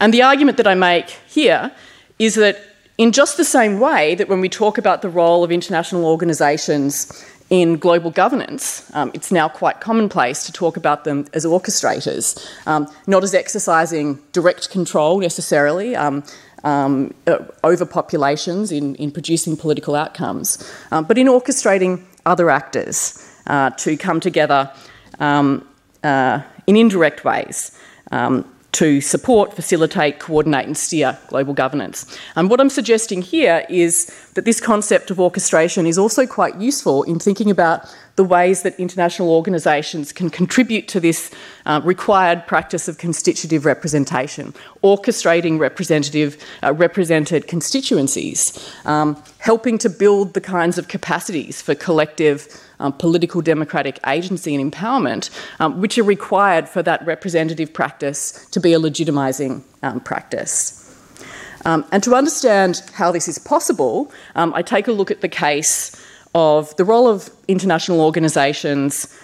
and 0.00 0.14
the 0.14 0.22
argument 0.22 0.56
that 0.56 0.66
I 0.66 0.74
make 0.74 1.10
here 1.28 1.70
is 2.18 2.36
that, 2.36 2.56
in 2.96 3.12
just 3.12 3.36
the 3.36 3.44
same 3.44 3.80
way 3.80 4.14
that 4.14 4.28
when 4.30 4.40
we 4.40 4.48
talk 4.48 4.78
about 4.78 5.02
the 5.02 5.10
role 5.10 5.44
of 5.44 5.52
international 5.52 6.06
organisations 6.06 7.12
in 7.50 7.76
global 7.76 8.10
governance, 8.10 8.90
um, 8.94 9.10
it's 9.12 9.30
now 9.30 9.46
quite 9.46 9.80
commonplace 9.80 10.46
to 10.46 10.52
talk 10.52 10.78
about 10.78 11.04
them 11.04 11.26
as 11.34 11.44
orchestrators, 11.44 12.24
um, 12.66 12.90
not 13.06 13.22
as 13.22 13.34
exercising 13.34 14.18
direct 14.32 14.70
control 14.70 15.20
necessarily, 15.20 15.94
um, 15.94 16.22
um, 16.64 17.14
uh, 17.26 17.38
overpopulations 17.64 18.76
in, 18.76 18.94
in 18.96 19.10
producing 19.10 19.56
political 19.56 19.94
outcomes, 19.94 20.58
um, 20.90 21.04
but 21.04 21.18
in 21.18 21.26
orchestrating 21.26 22.02
other 22.26 22.50
actors 22.50 23.26
uh, 23.46 23.70
to 23.70 23.96
come 23.96 24.20
together 24.20 24.70
um, 25.18 25.66
uh, 26.04 26.40
in 26.66 26.76
indirect 26.76 27.24
ways. 27.24 27.76
Um, 28.10 28.44
to 28.72 29.00
support, 29.00 29.54
facilitate, 29.54 30.20
coordinate, 30.20 30.66
and 30.66 30.76
steer 30.76 31.18
global 31.28 31.54
governance. 31.54 32.06
And 32.36 32.48
what 32.48 32.60
I'm 32.60 32.70
suggesting 32.70 33.22
here 33.22 33.64
is 33.68 34.06
that 34.34 34.44
this 34.44 34.60
concept 34.60 35.10
of 35.10 35.18
orchestration 35.18 35.86
is 35.86 35.98
also 35.98 36.26
quite 36.26 36.56
useful 36.60 37.02
in 37.02 37.18
thinking 37.18 37.50
about 37.50 37.92
the 38.16 38.24
ways 38.24 38.62
that 38.62 38.78
international 38.78 39.30
organisations 39.30 40.12
can 40.12 40.30
contribute 40.30 40.86
to 40.88 41.00
this 41.00 41.30
uh, 41.66 41.80
required 41.84 42.46
practice 42.46 42.86
of 42.86 42.98
constitutive 42.98 43.64
representation, 43.64 44.52
orchestrating 44.84 45.58
representative, 45.58 46.36
uh, 46.62 46.72
represented 46.72 47.48
constituencies, 47.48 48.72
um, 48.84 49.20
helping 49.38 49.78
to 49.78 49.88
build 49.88 50.34
the 50.34 50.40
kinds 50.40 50.76
of 50.76 50.86
capacities 50.86 51.62
for 51.62 51.74
collective 51.74 52.46
um, 52.80 52.92
political 52.92 53.40
democratic 53.40 54.00
agency 54.06 54.54
and 54.54 54.72
empowerment, 54.72 55.30
um, 55.60 55.80
which 55.80 55.96
are 55.98 56.02
required 56.02 56.68
for 56.68 56.82
that 56.82 57.04
representative 57.06 57.72
practice 57.72 58.46
to 58.50 58.60
be 58.60 58.72
a 58.72 58.78
legitimising 58.78 59.62
um, 59.82 60.00
practice. 60.00 60.76
Um, 61.64 61.84
and 61.92 62.02
to 62.02 62.14
understand 62.14 62.82
how 62.94 63.12
this 63.12 63.28
is 63.28 63.38
possible, 63.38 64.10
um, 64.34 64.52
I 64.54 64.62
take 64.62 64.88
a 64.88 64.92
look 64.92 65.10
at 65.10 65.20
the 65.20 65.28
case 65.28 65.94
of 66.34 66.74
the 66.76 66.84
role 66.84 67.06
of 67.06 67.30
international 67.48 68.00
organisations 68.00 69.14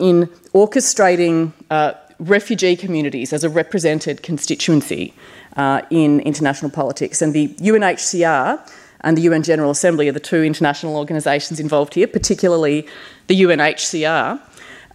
in 0.00 0.26
orchestrating 0.54 1.52
uh, 1.70 1.92
refugee 2.18 2.76
communities 2.76 3.32
as 3.32 3.44
a 3.44 3.48
represented 3.48 4.22
constituency 4.22 5.14
uh, 5.56 5.82
in 5.90 6.20
international 6.20 6.70
politics. 6.70 7.22
And 7.22 7.32
the 7.32 7.48
UNHCR 7.48 8.60
and 9.04 9.16
the 9.16 9.22
UN 9.22 9.42
General 9.42 9.70
Assembly 9.70 10.08
are 10.08 10.12
the 10.12 10.20
two 10.20 10.42
international 10.42 10.96
organisations 10.96 11.60
involved 11.60 11.94
here, 11.94 12.06
particularly 12.06 12.88
the 13.28 13.40
UNHCR, 13.42 14.40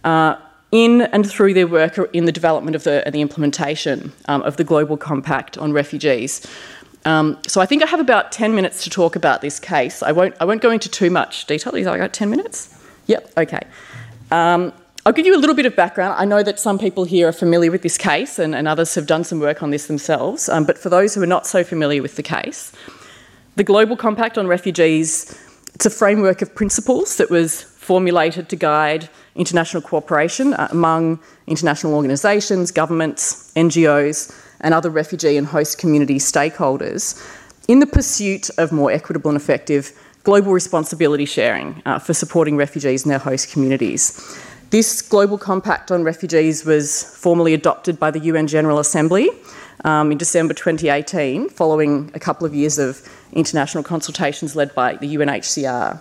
uh, 0.04 0.36
in 0.72 1.02
and 1.02 1.28
through 1.28 1.54
their 1.54 1.66
work 1.66 1.98
in 2.12 2.26
the 2.26 2.32
development 2.32 2.76
of 2.76 2.84
the, 2.84 3.02
the 3.10 3.20
implementation 3.20 4.12
um, 4.28 4.42
of 4.42 4.56
the 4.56 4.64
Global 4.64 4.96
Compact 4.96 5.56
on 5.58 5.72
Refugees. 5.72 6.46
Um, 7.04 7.38
so 7.46 7.60
I 7.60 7.66
think 7.66 7.82
I 7.82 7.86
have 7.86 8.00
about 8.00 8.30
10 8.30 8.54
minutes 8.54 8.84
to 8.84 8.90
talk 8.90 9.16
about 9.16 9.40
this 9.40 9.58
case. 9.58 10.02
I 10.02 10.12
won't, 10.12 10.34
I 10.40 10.44
won't 10.44 10.60
go 10.60 10.70
into 10.70 10.88
too 10.88 11.10
much 11.10 11.46
detail. 11.46 11.74
Is 11.74 11.86
I 11.86 11.96
got 11.96 12.12
10 12.12 12.28
minutes? 12.28 12.76
Yep, 13.06 13.32
okay. 13.38 13.60
Um, 14.30 14.72
I'll 15.06 15.14
give 15.14 15.24
you 15.24 15.34
a 15.34 15.38
little 15.40 15.56
bit 15.56 15.64
of 15.64 15.74
background. 15.74 16.14
I 16.18 16.26
know 16.26 16.42
that 16.42 16.60
some 16.60 16.78
people 16.78 17.04
here 17.04 17.26
are 17.28 17.32
familiar 17.32 17.70
with 17.70 17.82
this 17.82 17.96
case 17.96 18.38
and, 18.38 18.54
and 18.54 18.68
others 18.68 18.94
have 18.94 19.06
done 19.06 19.24
some 19.24 19.40
work 19.40 19.62
on 19.62 19.70
this 19.70 19.86
themselves, 19.86 20.48
um, 20.48 20.64
but 20.64 20.76
for 20.76 20.90
those 20.90 21.14
who 21.14 21.22
are 21.22 21.26
not 21.26 21.46
so 21.46 21.64
familiar 21.64 22.02
with 22.02 22.16
the 22.16 22.22
case, 22.22 22.72
the 23.56 23.64
Global 23.64 23.96
Compact 23.96 24.38
on 24.38 24.46
Refugees, 24.46 25.36
it's 25.74 25.86
a 25.86 25.90
framework 25.90 26.42
of 26.42 26.54
principles 26.54 27.16
that 27.16 27.30
was 27.30 27.62
formulated 27.62 28.48
to 28.48 28.56
guide 28.56 29.08
international 29.34 29.82
cooperation 29.82 30.54
uh, 30.54 30.68
among 30.70 31.18
international 31.46 31.94
organisations, 31.94 32.70
governments, 32.70 33.52
NGOs, 33.54 34.32
and 34.60 34.74
other 34.74 34.90
refugee 34.90 35.36
and 35.36 35.46
host 35.46 35.78
community 35.78 36.16
stakeholders 36.16 37.20
in 37.66 37.80
the 37.80 37.86
pursuit 37.86 38.50
of 38.58 38.72
more 38.72 38.90
equitable 38.90 39.30
and 39.30 39.36
effective 39.36 39.92
global 40.22 40.52
responsibility 40.52 41.24
sharing 41.24 41.82
uh, 41.86 41.98
for 41.98 42.12
supporting 42.12 42.56
refugees 42.56 43.04
and 43.04 43.10
their 43.10 43.18
host 43.18 43.50
communities. 43.50 44.38
This 44.70 45.02
Global 45.02 45.36
Compact 45.36 45.90
on 45.90 46.04
Refugees 46.04 46.64
was 46.64 47.02
formally 47.02 47.54
adopted 47.54 47.98
by 47.98 48.12
the 48.12 48.20
UN 48.20 48.46
General 48.46 48.78
Assembly 48.78 49.28
um, 49.82 50.12
in 50.12 50.18
December 50.18 50.54
2018, 50.54 51.48
following 51.48 52.08
a 52.14 52.20
couple 52.20 52.46
of 52.46 52.54
years 52.54 52.78
of 52.78 53.02
international 53.32 53.82
consultations 53.82 54.54
led 54.54 54.72
by 54.76 54.94
the 54.94 55.12
UNHCR. 55.16 56.00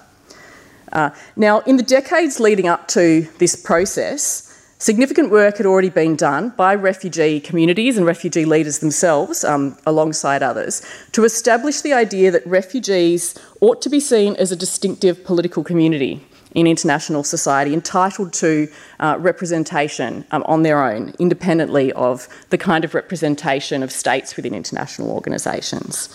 Uh, 0.93 1.10
now, 1.36 1.62
in 1.62 1.77
the 1.77 1.84
decades 1.84 2.39
leading 2.39 2.67
up 2.67 2.88
to 2.89 3.27
this 3.39 3.55
process, 3.55 4.45
significant 4.77 5.32
work 5.32 5.58
had 5.58 5.65
already 5.65 5.89
been 5.89 6.15
done 6.15 6.49
by 6.49 6.75
refugee 6.75 7.39
communities 7.39 7.97
and 7.97 8.05
refugee 8.05 8.45
leaders 8.45 8.77
themselves, 8.77 9.43
um, 9.43 9.79
alongside 9.88 10.43
others, 10.43 10.86
to 11.12 11.23
establish 11.23 11.82
the 11.82 11.93
idea 11.93 12.29
that 12.29 12.45
refugees 12.45 13.34
ought 13.62 13.82
to 13.82 13.89
be 13.89 13.99
seen 13.99 14.36
as 14.36 14.51
a 14.51 14.55
distinctive 14.55 15.23
political 15.23 15.63
community 15.63 16.23
in 16.56 16.68
international 16.68 17.24
society 17.24 17.74
entitled 17.74 18.34
to 18.34 18.68
uh, 19.00 19.16
representation 19.20 20.26
um, 20.32 20.44
on 20.44 20.64
their 20.64 20.84
own, 20.84 21.14
independently 21.20 21.92
of 21.94 22.28
the 22.50 22.58
kind 22.58 22.84
of 22.84 22.94
representation 22.94 23.84
of 23.84 23.92
states 23.92 24.36
within 24.36 24.54
international 24.54 25.12
organisations. 25.12 26.10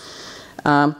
Um, 0.65 0.95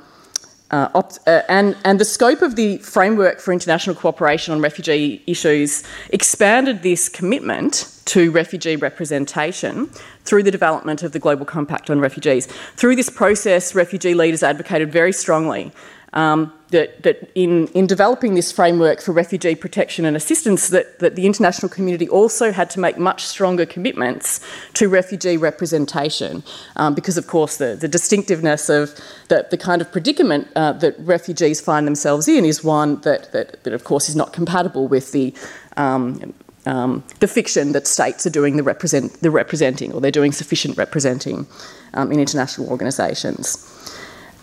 uh, 0.71 0.89
uh, 1.27 1.41
and, 1.47 1.77
and 1.85 1.99
the 1.99 2.05
scope 2.05 2.41
of 2.41 2.55
the 2.55 2.77
framework 2.79 3.39
for 3.39 3.53
international 3.53 3.95
cooperation 3.95 4.53
on 4.53 4.61
refugee 4.61 5.21
issues 5.27 5.83
expanded 6.09 6.81
this 6.81 7.07
commitment 7.07 7.91
to 8.05 8.31
refugee 8.31 8.75
representation 8.75 9.87
through 10.23 10.43
the 10.43 10.51
development 10.51 11.03
of 11.03 11.11
the 11.11 11.19
Global 11.19 11.45
Compact 11.45 11.89
on 11.89 11.99
Refugees. 11.99 12.47
Through 12.75 12.95
this 12.95 13.09
process, 13.09 13.75
refugee 13.75 14.15
leaders 14.15 14.41
advocated 14.41 14.91
very 14.91 15.13
strongly 15.13 15.71
um, 16.15 16.51
that, 16.69 17.03
that 17.03 17.29
in, 17.35 17.67
in 17.67 17.85
developing 17.85 18.33
this 18.33 18.51
framework 18.51 19.01
for 19.01 19.11
refugee 19.11 19.53
protection 19.53 20.05
and 20.05 20.17
assistance, 20.17 20.69
that, 20.69 20.99
that 20.99 21.15
the 21.15 21.25
international 21.25 21.69
community 21.69 22.07
also 22.09 22.51
had 22.51 22.69
to 22.71 22.79
make 22.79 22.97
much 22.97 23.25
stronger 23.25 23.65
commitments 23.65 24.39
to 24.73 24.89
refugee 24.89 25.37
representation, 25.37 26.43
um, 26.77 26.95
because 26.95 27.17
of 27.17 27.27
course 27.27 27.57
the, 27.57 27.75
the 27.75 27.87
distinctiveness 27.87 28.69
of 28.69 28.99
the, 29.27 29.45
the 29.51 29.57
kind 29.57 29.81
of 29.81 29.91
predicament 29.91 30.47
uh, 30.55 30.71
that 30.73 30.95
refugees 30.99 31.61
find 31.61 31.85
themselves 31.85 32.27
in 32.27 32.45
is 32.45 32.63
one 32.63 32.99
that, 33.01 33.31
that, 33.31 33.63
that 33.63 33.73
of 33.73 33.83
course 33.83 34.09
is 34.09 34.15
not 34.15 34.33
compatible 34.33 34.87
with 34.87 35.11
the 35.11 35.33
um, 35.77 36.33
um, 36.67 37.03
the 37.19 37.27
fiction 37.27 37.73
that 37.73 37.85
states 37.85 38.25
are 38.25 38.31
doing 38.31 38.57
the, 38.57 38.63
represent, 38.63 39.21
the 39.21 39.29
representing 39.29 39.93
or 39.93 40.01
they're 40.01 40.09
doing 40.09 40.31
sufficient 40.31 40.75
representing 40.77 41.45
um, 41.93 42.11
in 42.11 42.19
international 42.19 42.69
organisations. 42.69 43.71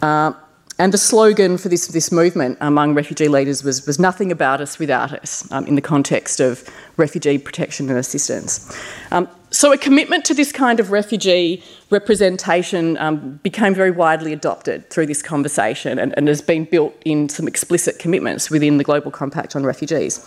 Uh, 0.01 0.33
and 0.79 0.93
the 0.93 0.99
slogan 0.99 1.59
for 1.59 1.69
this, 1.69 1.89
this 1.89 2.11
movement 2.11 2.59
among 2.61 2.95
refugee 2.95 3.29
leaders 3.29 3.63
was, 3.63 3.87
was 3.87 3.99
nothing 3.99 4.33
about 4.33 4.61
us 4.61 4.79
without 4.79 5.13
us 5.13 5.51
um, 5.53 5.67
in 5.67 5.75
the 5.75 5.83
context 5.83 6.41
of 6.41 6.69
refugee 6.97 7.39
protection 7.39 7.89
and 7.89 7.99
assistance. 7.99 8.75
Um, 9.11 9.29
so, 9.51 9.71
a 9.71 9.77
commitment 9.77 10.25
to 10.25 10.35
this 10.35 10.51
kind 10.51 10.81
of 10.81 10.91
refugee 10.91 11.63
representation 11.91 12.97
um, 12.97 13.39
became 13.43 13.75
very 13.75 13.91
widely 13.91 14.33
adopted 14.33 14.89
through 14.89 15.05
this 15.05 15.21
conversation 15.21 15.99
and, 15.99 16.15
and, 16.17 16.27
has 16.27 16.41
been 16.41 16.65
built 16.65 16.95
in 17.05 17.29
some 17.29 17.47
explicit 17.47 17.99
commitments 17.99 18.51
within 18.51 18.79
the 18.79 18.85
Global 18.85 19.11
Compact 19.11 19.55
on 19.55 19.63
Refugees. 19.63 20.19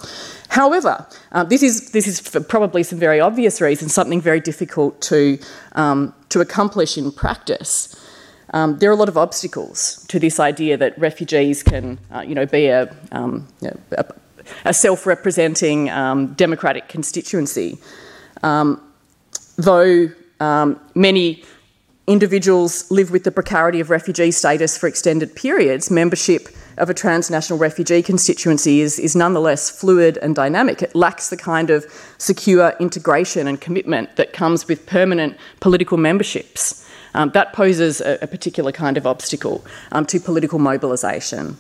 However, 0.50 1.08
uh, 1.32 1.44
this, 1.44 1.64
is, 1.64 1.90
this 1.90 2.06
is 2.06 2.20
for 2.20 2.40
probably 2.40 2.84
some 2.84 3.00
very 3.00 3.20
obvious 3.20 3.62
reasons 3.62 3.96
something 3.96 4.22
very 4.22 4.40
difficult 4.40 5.02
to, 5.02 5.40
um, 5.72 6.14
to 6.30 6.40
accomplish 6.40 6.96
in 6.96 7.12
practice. 7.12 8.00
Um, 8.54 8.78
there 8.80 8.90
are 8.90 8.94
a 8.94 8.98
lot 8.98 9.10
of 9.10 9.18
obstacles 9.18 10.06
to 10.08 10.20
this 10.20 10.40
idea 10.40 10.78
that 10.78 10.98
refugees 10.98 11.64
can, 11.64 12.00
uh, 12.14 12.22
you 12.22 12.36
know, 12.36 12.46
be 12.46 12.68
a, 12.68 12.96
um, 13.12 13.48
a, 13.92 14.06
a 14.66 14.74
self-representing 14.74 15.90
um, 15.90 16.34
democratic 16.34 16.88
constituency. 16.88 17.78
Um, 18.44 18.82
though 19.58 20.10
um, 20.40 20.80
many 20.94 21.44
individuals 22.08 22.90
live 22.92 23.10
with 23.10 23.24
the 23.24 23.32
precarity 23.32 23.80
of 23.80 23.90
refugee 23.90 24.32
status 24.32 24.78
for 24.78 24.88
extended 24.88 25.36
periods, 25.36 25.90
membership 25.90 26.50
of 26.78 26.90
a 26.90 26.94
transnational 26.94 27.58
refugee 27.58 28.04
constituency 28.04 28.82
is, 28.82 29.00
is 29.00 29.16
nonetheless 29.16 29.72
fluid 29.72 30.18
and 30.22 30.36
dynamic. 30.36 30.82
It 30.82 30.94
lacks 30.94 31.30
the 31.30 31.38
kind 31.38 31.70
of 31.70 31.86
secure 32.18 32.74
integration 32.80 33.48
and 33.48 33.60
commitment 33.60 34.18
that 34.18 34.34
comes 34.34 34.68
with 34.68 34.86
permanent 34.86 35.38
political 35.62 35.98
memberships. 35.98 36.85
Um, 37.16 37.30
that 37.30 37.54
poses 37.54 38.02
a, 38.02 38.20
a, 38.22 38.28
particular 38.28 38.74
kind 38.74 38.98
of 38.98 39.08
obstacle 39.08 39.66
um, 39.94 40.06
to 40.08 40.20
political 40.20 40.60
mobilisation. 40.60 41.58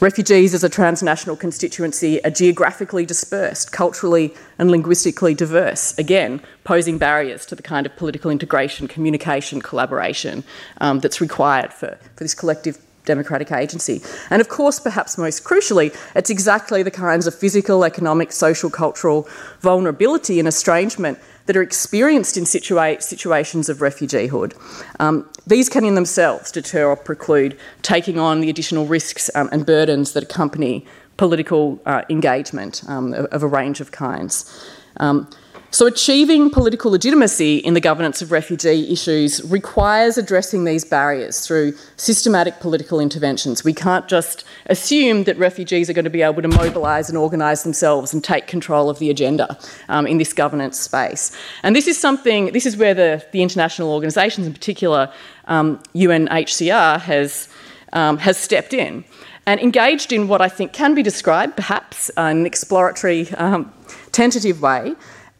Refugees 0.00 0.54
as 0.54 0.62
a 0.62 0.68
transnational 0.68 1.36
constituency 1.36 2.24
are 2.24 2.30
geographically 2.30 3.04
dispersed, 3.04 3.72
culturally 3.72 4.34
and 4.58 4.70
linguistically 4.70 5.34
diverse, 5.34 5.96
again, 5.98 6.40
posing 6.62 6.96
barriers 6.96 7.44
to 7.46 7.56
the 7.56 7.62
kind 7.62 7.86
of 7.86 7.96
political 7.96 8.30
integration, 8.30 8.86
communication, 8.86 9.60
collaboration 9.60 10.44
um, 10.80 11.00
that's 11.00 11.20
required 11.20 11.72
for, 11.72 11.98
for 12.14 12.24
this 12.24 12.34
collective 12.34 12.78
democratic 13.04 13.52
agency. 13.52 14.02
And 14.30 14.40
of 14.40 14.48
course, 14.48 14.80
perhaps 14.80 15.18
most 15.18 15.44
crucially, 15.44 15.94
it's 16.14 16.30
exactly 16.30 16.82
the 16.82 16.90
kinds 16.90 17.26
of 17.26 17.34
physical, 17.34 17.84
economic, 17.84 18.32
social, 18.32 18.70
cultural 18.70 19.28
vulnerability 19.60 20.38
and 20.38 20.48
estrangement 20.48 21.18
that 21.46 21.56
are 21.56 21.62
experienced 21.62 22.36
in 22.36 22.44
situa- 22.44 23.02
situations 23.02 23.68
of 23.68 23.78
refugeehood. 23.78 24.54
Um, 24.98 25.28
these 25.46 25.68
can 25.68 25.84
in 25.84 25.94
themselves 25.94 26.50
deter 26.50 26.86
or 26.86 26.96
preclude 26.96 27.58
taking 27.82 28.18
on 28.18 28.40
the 28.40 28.48
additional 28.48 28.86
risks 28.86 29.30
um, 29.34 29.48
and 29.52 29.66
burdens 29.66 30.12
that 30.12 30.22
accompany 30.22 30.86
political 31.16 31.80
uh, 31.86 32.02
engagement 32.08 32.82
um, 32.88 33.12
of, 33.12 33.26
of, 33.26 33.42
a 33.42 33.46
range 33.46 33.80
of 33.80 33.92
kinds. 33.92 34.50
So, 35.74 35.88
achieving 35.88 36.50
political 36.50 36.92
legitimacy 36.92 37.56
in 37.56 37.74
the 37.74 37.80
governance 37.80 38.22
of 38.22 38.30
refugee 38.30 38.92
issues 38.92 39.42
requires 39.50 40.16
addressing 40.16 40.62
these 40.62 40.84
barriers 40.84 41.44
through 41.44 41.74
systematic 41.96 42.60
political 42.60 43.00
interventions. 43.00 43.64
We 43.64 43.74
can't 43.74 44.06
just 44.06 44.44
assume 44.66 45.24
that 45.24 45.36
refugees 45.36 45.90
are 45.90 45.92
going 45.92 46.04
to 46.04 46.10
be 46.10 46.22
able 46.22 46.42
to 46.42 46.48
mobilise 46.48 47.08
and 47.08 47.18
organise 47.18 47.64
themselves 47.64 48.14
and 48.14 48.22
take 48.22 48.46
control 48.46 48.88
of 48.88 49.00
the 49.00 49.10
agenda 49.10 49.58
um, 49.88 50.06
in 50.06 50.18
this 50.18 50.32
governance 50.32 50.78
space. 50.78 51.36
And 51.64 51.74
this 51.74 51.88
is 51.88 51.98
something, 51.98 52.52
this 52.52 52.66
is 52.66 52.76
where 52.76 52.94
the, 52.94 53.26
the 53.32 53.42
international 53.42 53.90
organisations, 53.90 54.46
in 54.46 54.52
particular 54.52 55.12
um, 55.46 55.82
UNHCR, 55.92 57.00
has, 57.00 57.48
um, 57.92 58.18
has 58.18 58.36
stepped 58.36 58.74
in 58.74 59.04
and 59.44 59.58
engaged 59.58 60.12
in 60.12 60.28
what 60.28 60.40
I 60.40 60.48
think 60.48 60.72
can 60.72 60.94
be 60.94 61.02
described, 61.02 61.56
perhaps, 61.56 62.12
uh, 62.16 62.22
in 62.22 62.36
an 62.36 62.46
exploratory, 62.46 63.28
um, 63.32 63.74
tentative 64.12 64.62
way 64.62 64.94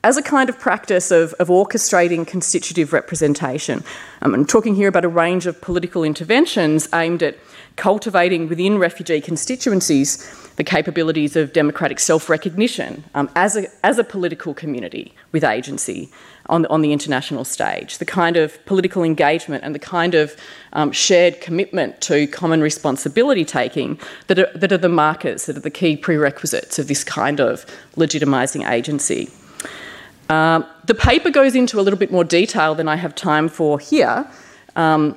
as 0.04 0.18
a 0.18 0.22
kind 0.22 0.50
of 0.50 0.58
practice 0.60 1.10
of, 1.10 1.32
of 1.40 1.48
orchestrating 1.48 2.26
constitutive 2.26 2.92
representation. 2.92 3.82
Um, 4.20 4.34
I'm 4.34 4.44
talking 4.44 4.74
here 4.74 4.86
about 4.86 5.06
a 5.06 5.08
range 5.08 5.46
of 5.46 5.58
political 5.62 6.04
interventions 6.04 6.86
aimed 6.92 7.22
at 7.22 7.38
cultivating 7.76 8.46
within 8.46 8.76
refugee 8.76 9.22
constituencies 9.22 10.22
the 10.56 10.62
capabilities 10.62 11.36
of 11.36 11.54
democratic 11.54 11.98
self 11.98 12.28
recognition 12.28 13.02
um, 13.14 13.30
as, 13.34 13.56
a, 13.56 13.66
as 13.82 13.98
a 13.98 14.04
political 14.04 14.52
community 14.52 15.14
with 15.32 15.42
agency 15.42 16.10
on 16.50 16.62
the, 16.62 16.68
on 16.68 16.82
the 16.82 16.92
international 16.92 17.42
stage, 17.42 17.96
the 17.96 18.04
kind 18.04 18.36
of 18.36 18.62
political 18.66 19.02
engagement 19.02 19.64
and 19.64 19.74
the 19.74 19.78
kind 19.78 20.14
of 20.14 20.36
um, 20.74 20.92
shared 20.92 21.40
commitment 21.40 22.02
to 22.02 22.26
common 22.26 22.60
responsibility 22.60 23.44
taking 23.44 23.98
that 24.26 24.38
are, 24.38 24.50
that 24.54 24.70
are 24.70 24.78
the 24.78 24.88
markers, 24.90 25.46
that 25.46 25.56
are 25.56 25.60
the 25.60 25.70
key 25.70 25.96
prerequisites 25.96 26.78
of 26.78 26.88
this 26.88 27.02
kind 27.02 27.40
of 27.40 27.64
legitimising 27.96 28.70
agency. 28.70 29.30
Um, 30.34 30.66
the 30.84 30.94
paper 30.94 31.30
goes 31.30 31.54
into 31.54 31.78
a 31.78 31.82
little 31.82 31.98
bit 31.98 32.10
more 32.10 32.24
detail 32.24 32.74
than 32.74 32.88
I 32.88 32.96
have 32.96 33.14
time 33.14 33.48
for 33.48 33.78
here 33.78 34.28
um, 34.74 35.16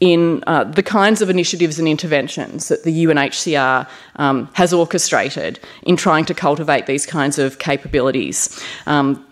in 0.00 0.42
uh, 0.46 0.64
the 0.64 0.82
kinds 0.82 1.20
of 1.20 1.28
initiatives 1.28 1.78
and 1.78 1.86
interventions 1.86 2.68
that 2.68 2.82
the 2.82 3.04
UNHCR 3.04 3.86
um, 4.16 4.48
has 4.54 4.72
orchestrated 4.72 5.60
in 5.82 5.96
trying 5.96 6.24
to 6.24 6.34
cultivate 6.34 6.86
these 6.86 7.04
kinds 7.04 7.38
of 7.38 7.58
capabilities. 7.58 8.58
Um, 8.86 9.24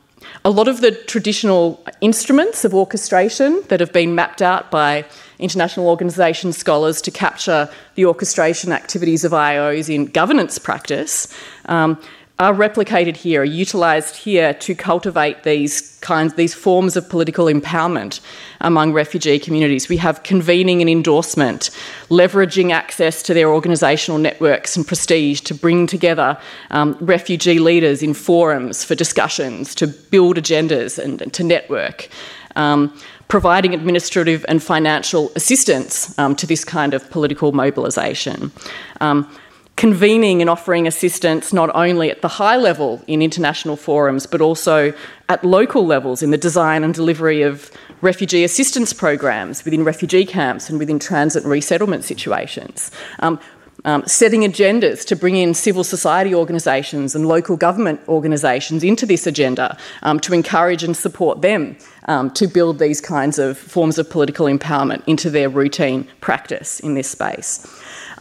a 0.45 0.51
lot 0.51 0.69
of 0.69 0.81
the 0.83 0.91
traditional 0.91 1.83
instruments 2.01 2.65
of 2.65 2.75
orchestration 2.75 3.63
that 3.69 3.81
have 3.81 3.93
been 3.93 4.15
mapped 4.15 4.43
out 4.43 4.71
by 4.71 5.05
international 5.39 5.89
organisation 5.89 6.53
scholars 6.53 7.01
to 7.03 7.11
capture 7.11 7.71
the 7.95 8.05
orchestration 8.05 8.71
activities 8.71 9.25
of 9.25 9.33
IOs 9.33 9.93
in 9.93 10.07
governance 10.07 10.59
practice 10.59 11.33
um, 11.67 11.99
are 12.43 12.55
replicated 12.55 13.17
here, 13.17 13.43
are 13.43 13.45
utilised 13.45 14.17
here 14.17 14.55
to 14.55 14.75
cultivate 14.75 15.43
these 15.43 15.99
kinds, 16.01 16.35
these 16.35 16.55
forms 16.55 16.97
of 16.97 17.09
political 17.09 17.47
empowerment 17.47 18.21
among 18.61 18.93
refugee 18.93 19.39
communities. 19.39 19.89
We 19.89 19.97
have 19.99 20.23
convening 20.23 20.81
and 20.81 20.91
endorsement, 20.91 21.71
leveraging 22.09 22.73
access 22.73 23.23
to 23.25 23.35
their 23.35 23.49
organisational 23.49 24.21
networks 24.21 24.77
and 24.77 24.87
prestige 24.87 25.41
to 25.43 25.55
bring 25.55 25.87
together 25.87 26.39
um, 26.71 26.97
refugee 27.01 27.59
leaders 27.59 28.03
in 28.03 28.15
forums 28.15 28.85
for 28.85 28.95
discussions, 28.95 29.75
to 29.77 29.87
build 29.87 30.37
agendas 30.37 30.99
and, 30.99 31.23
and 31.23 31.33
to 31.35 31.45
network. 31.45 32.09
Um, 32.57 32.93
providing 33.29 33.73
administrative 33.73 34.45
and 34.47 34.63
financial 34.63 35.33
assistance 35.37 36.17
um, 36.19 36.37
to 36.37 36.47
this 36.47 36.67
kind 36.67 36.93
of 36.93 37.09
political 37.11 37.53
mobilisation. 37.53 38.53
Um, 39.01 39.27
convening 39.77 40.41
and 40.41 40.51
offering 40.51 40.87
assistance 40.87 41.53
not 41.53 41.71
only 41.75 42.11
at 42.11 42.23
the 42.23 42.29
high 42.29 42.57
level 42.57 43.03
in 43.07 43.23
international 43.23 43.77
forums, 43.77 44.27
but 44.27 44.41
also 44.41 44.93
at 45.29 45.43
local 45.45 45.87
levels 45.87 46.23
in 46.23 46.31
the 46.31 46.39
design 46.39 46.85
and 46.85 46.95
delivery 46.95 47.43
of 47.43 47.71
refugee 48.01 48.45
assistance 48.45 48.93
programs 48.93 49.65
within 49.65 49.85
refugee 49.85 50.27
camps 50.27 50.69
and 50.69 50.79
within 50.79 50.99
transit 50.99 51.43
and 51.43 51.51
resettlement 51.51 52.05
situations. 52.05 52.91
Um, 53.21 53.41
um, 53.85 54.05
setting 54.07 54.43
agendas 54.43 55.05
to 55.07 55.17
bring 55.17 55.37
in 55.37 55.55
civil 55.55 55.83
society 55.83 56.35
organisations 56.35 57.15
and 57.15 57.27
local 57.27 57.57
government 57.57 58.01
organisations 58.09 58.85
into 58.85 59.07
this 59.07 59.27
agenda 59.27 59.77
um, 60.03 60.21
to 60.21 60.35
encourage 60.35 60.85
and 60.85 60.97
support 60.97 61.43
them 61.43 61.77
um, 62.07 62.31
to 62.33 62.47
build 62.47 62.79
these 62.79 63.01
kinds 63.01 63.39
of 63.39 63.59
forms 63.59 63.99
of 63.99 64.09
political 64.09 64.47
empowerment 64.47 65.03
into 65.07 65.31
their 65.31 65.49
routine 65.49 66.07
practice 66.21 66.79
in 66.81 66.95
this 66.95 67.11
space. 67.11 67.67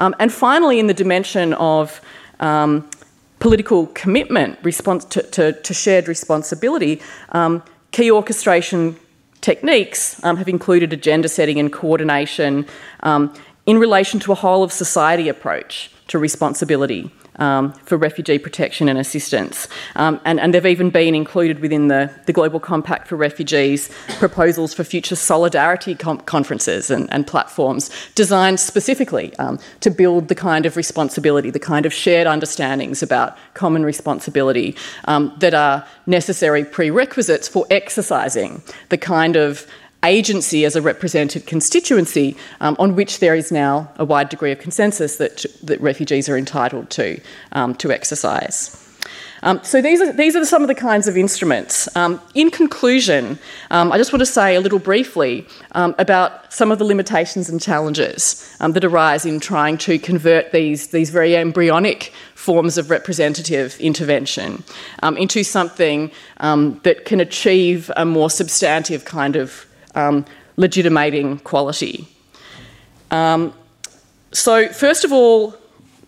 Um, 0.01 0.15
and 0.17 0.33
finally, 0.33 0.79
in 0.79 0.87
the 0.87 0.95
dimension 0.95 1.53
of 1.53 2.01
um, 2.39 2.89
political 3.37 3.85
commitment, 3.87 4.57
response 4.63 5.05
to, 5.05 5.21
to, 5.21 5.53
to 5.53 5.73
shared 5.75 6.07
responsibility, 6.07 6.99
um, 7.33 7.61
key 7.91 8.09
orchestration 8.09 8.97
techniques 9.41 10.21
um, 10.23 10.37
have 10.37 10.49
included 10.49 10.91
agenda 10.91 11.29
setting 11.29 11.59
and 11.59 11.71
coordination 11.71 12.65
um, 13.01 13.31
in 13.67 13.77
relation 13.77 14.19
to 14.21 14.31
a 14.31 14.35
whole 14.35 14.63
of 14.63 14.71
society 14.71 15.29
approach 15.29 15.91
to 16.07 16.17
responsibility 16.17 17.11
um, 17.37 17.73
for 17.73 17.97
refugee 17.97 18.37
protection 18.37 18.89
and 18.89 18.99
assistance. 18.99 19.67
Um, 19.95 20.19
and, 20.25 20.39
and, 20.39 20.53
they've 20.53 20.65
even 20.65 20.89
been 20.89 21.15
included 21.15 21.59
within 21.59 21.87
the, 21.87 22.13
the 22.25 22.33
Global 22.33 22.59
Compact 22.59 23.07
for 23.07 23.15
Refugees 23.15 23.89
proposals 24.19 24.73
for 24.73 24.83
future 24.83 25.15
solidarity 25.15 25.95
conferences 25.95 26.91
and, 26.91 27.11
and, 27.11 27.25
platforms 27.25 27.89
designed 28.15 28.59
specifically 28.59 29.33
um, 29.37 29.57
to 29.79 29.89
build 29.89 30.27
the 30.27 30.35
kind 30.35 30.65
of 30.65 30.75
responsibility, 30.75 31.49
the 31.49 31.59
kind 31.59 31.85
of 31.85 31.93
shared 31.93 32.27
understandings 32.27 33.01
about 33.01 33.37
common 33.53 33.83
responsibility 33.83 34.75
um, 35.05 35.33
that 35.39 35.53
are 35.53 35.87
necessary 36.07 36.65
prerequisites 36.65 37.47
for 37.47 37.65
exercising 37.69 38.61
the 38.89 38.97
kind 38.97 39.35
of 39.35 39.65
agency 40.03 40.65
as 40.65 40.75
a 40.75 40.81
represented 40.81 41.45
constituency 41.45 42.35
um, 42.59 42.75
on 42.79 42.95
which 42.95 43.19
there 43.19 43.35
is 43.35 43.51
now 43.51 43.91
a 43.97 44.05
wide 44.05 44.29
degree 44.29 44.51
of 44.51 44.59
consensus 44.59 45.17
that, 45.17 45.45
that 45.63 45.79
refugees 45.81 46.27
are 46.27 46.37
entitled 46.37 46.89
to, 46.89 47.19
um, 47.51 47.75
to 47.75 47.91
exercise. 47.91 48.77
Um, 49.43 49.59
so 49.63 49.81
these 49.81 49.99
are, 50.01 50.13
these 50.13 50.35
are 50.35 50.45
some 50.45 50.61
of 50.61 50.67
the 50.67 50.75
kinds 50.75 51.07
of 51.07 51.17
instruments. 51.17 51.93
Um, 51.95 52.21
in 52.35 52.51
conclusion, 52.51 53.39
um, 53.71 53.91
I 53.91 53.97
just 53.97 54.13
want 54.13 54.19
to 54.19 54.25
say 54.27 54.55
a 54.55 54.61
little 54.61 54.77
briefly 54.77 55.47
um, 55.71 55.95
about 55.97 56.53
some 56.53 56.71
of 56.71 56.77
the 56.77 56.85
limitations 56.85 57.49
and 57.49 57.59
challenges 57.59 58.55
that 58.59 58.83
arise 58.83 59.25
in 59.25 59.39
trying 59.39 59.79
to 59.79 59.97
convert 59.97 60.51
these, 60.51 60.87
these 60.87 61.09
very 61.09 61.35
embryonic 61.35 62.13
forms 62.35 62.77
of 62.77 62.91
representative 62.91 63.79
intervention 63.79 64.63
into 65.17 65.43
something 65.43 66.11
that 66.39 67.05
can 67.05 67.19
achieve 67.19 67.89
a 67.97 68.05
more 68.05 68.29
substantive 68.29 69.05
kind 69.05 69.35
of 69.35 69.65
um, 69.95 70.25
legitimating 70.57 71.39
quality. 71.39 72.07
Um, 73.09 73.53
so, 74.31 74.67
first 74.69 75.03
of 75.03 75.11
all, 75.11 75.55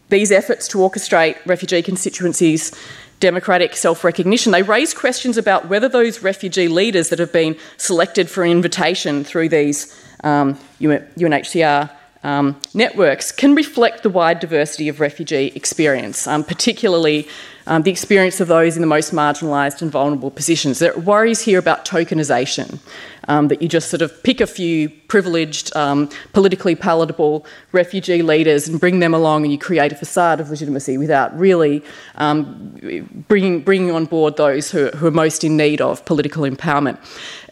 these 0.10 0.32
efforts 0.32 0.68
to 0.70 0.78
orchestrate 0.78 1.38
refugee 1.46 1.82
constituencies' 1.82 2.72
democratic 3.20 3.76
self 3.76 4.04
recognition, 4.04 4.52
they 4.52 4.64
raise 4.64 4.94
questions 4.94 5.38
about 5.38 5.70
whether 5.70 5.90
those 5.90 6.22
refugee 6.22 6.68
leaders 6.68 7.10
that 7.10 7.20
have 7.20 7.34
been 7.34 7.58
selected 7.78 8.30
for 8.30 8.46
invitation 8.46 9.24
through 9.24 9.50
these 9.50 9.94
um, 10.24 10.56
UNHCR 10.80 11.90
um, 12.24 12.60
networks 12.74 13.32
can 13.32 13.56
reflect 13.56 14.04
the 14.04 14.10
wide 14.10 14.40
diversity 14.40 14.88
of 14.88 15.00
refugee 15.00 15.52
experience, 15.56 16.26
um, 16.28 16.44
particularly 16.44 17.28
um, 17.68 17.84
the 17.84 17.92
experience 17.92 18.40
of 18.40 18.48
those 18.48 18.76
in 18.76 18.82
the 18.82 18.88
most 18.88 19.14
marginalised 19.14 19.82
and 19.82 19.92
vulnerable 19.92 20.32
positions. 20.32 20.80
There 20.80 20.96
are 20.96 21.00
worries 21.00 21.42
here 21.42 21.60
about 21.60 21.86
tokenisation, 21.86 22.80
um, 23.28 23.48
that 23.48 23.62
you 23.62 23.68
just 23.68 23.90
sort 23.90 24.02
of 24.02 24.24
pick 24.24 24.42
a 24.42 24.48
few 24.48 24.90
privileged, 24.90 25.76
um, 25.76 26.10
politically 26.34 26.76
palatable 26.76 27.46
refugee 27.72 28.22
leaders 28.22 28.68
and 28.68 28.80
bring 28.80 29.00
them 29.00 29.14
along 29.14 29.44
and 29.44 29.52
you 29.52 29.58
create 29.58 29.92
a 29.92 29.96
facade 29.96 30.40
of 30.40 30.50
legitimacy 30.50 30.98
without 30.98 31.38
really 31.38 31.84
um, 32.16 33.24
bringing, 33.28 33.62
bringing 33.62 33.92
on 33.92 34.06
board 34.06 34.38
those 34.38 34.72
who, 34.72 34.90
who, 34.90 35.08
are 35.08 35.12
most 35.12 35.44
in 35.44 35.56
need 35.56 35.80
of 35.82 36.04
political 36.06 36.44
empowerment. 36.44 36.98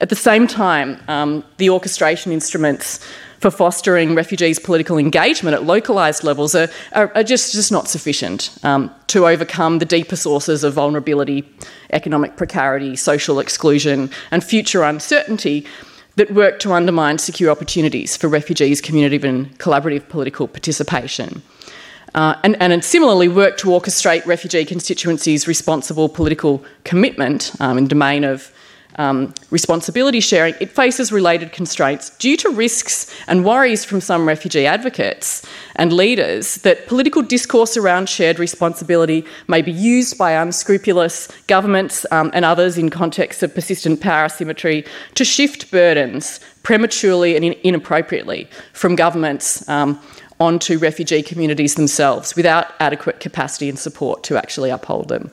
At 0.02 0.10
the 0.10 0.16
same 0.16 0.48
time, 0.48 1.02
um, 1.08 1.44
the 1.58 1.70
orchestration 1.70 2.32
instruments 2.32 3.00
for 3.42 3.50
fostering 3.50 4.14
refugees' 4.14 4.60
political 4.60 5.00
engagement 5.00 5.56
at 5.56 5.64
localised 5.64 6.24
levels 6.24 6.54
are, 6.54 6.70
are, 6.94 7.12
are, 7.16 7.24
just, 7.24 7.54
just 7.54 7.72
not 7.72 7.88
sufficient 7.88 8.56
um, 8.64 8.94
to 9.08 9.28
overcome 9.28 9.80
the 9.80 9.86
deeper 9.86 10.16
sources 10.16 10.64
of 10.64 10.74
vulnerability, 10.74 11.44
economic 11.92 12.38
precarity, 12.38 12.96
social 12.96 13.40
exclusion, 13.40 14.12
and 14.30 14.44
future 14.44 14.84
uncertainty 14.84 15.66
that 16.18 16.30
work 16.32 16.60
to 16.60 16.72
undermine 16.72 17.18
secure 17.18 17.50
opportunities 17.50 18.16
for 18.16 18.28
refugees' 18.28 18.80
community 18.80 19.28
and 19.28 19.58
collaborative 19.58 20.08
political 20.08 20.48
participation. 20.48 21.42
Uh, 22.14 22.36
and, 22.44 22.62
and, 22.62 22.84
similarly 22.84 23.30
work 23.30 23.58
to 23.58 23.70
orchestrate 23.70 24.24
refugee 24.26 24.66
constituencies' 24.66 25.48
responsible 25.48 26.10
political 26.10 26.64
commitment 26.84 27.54
um, 27.62 27.78
in 27.78 27.86
the 27.86 27.90
domain 27.90 28.26
of 28.26 28.52
um, 29.02 29.34
responsibility 29.50 30.20
sharing, 30.20 30.54
it 30.62 30.70
faces 30.70 31.12
related 31.12 31.52
constraints 31.52 32.12
due 32.18 32.38
to 32.38 32.50
risks 32.52 33.12
and 33.28 33.44
worries 33.44 33.84
from 33.84 34.00
some 34.00 34.28
refugee 34.28 34.68
advocates 34.68 35.44
and 35.76 35.92
leaders 35.92 36.56
that 36.58 36.86
political 36.86 37.24
discourse 37.24 37.76
around 37.78 38.08
shared 38.08 38.38
responsibility 38.38 39.26
may 39.48 39.62
be 39.64 39.72
used 39.72 40.20
by 40.20 40.34
unscrupulous 40.34 41.28
governments 41.48 42.06
um, 42.12 42.30
and 42.36 42.46
others 42.46 42.78
in 42.78 42.92
contexts 42.92 43.42
of 43.42 43.56
persistent 43.56 44.02
power 44.02 44.26
asymmetry 44.26 44.86
to 45.16 45.26
shift 45.26 45.72
burdens 45.72 46.40
prematurely 46.62 47.36
and 47.36 47.44
in- 47.44 47.60
inappropriately 47.64 48.48
from 48.74 48.96
governments. 48.96 49.68
Um, 49.68 50.00
onto 50.40 50.80
refugee 50.80 51.22
communities 51.22 51.76
themselves 51.76 52.36
without 52.36 52.74
adequate 52.80 53.20
capacity 53.20 53.70
and 53.70 53.78
support 53.78 54.24
to 54.24 54.36
actually 54.36 54.72
uphold 54.72 55.08
them. 55.08 55.30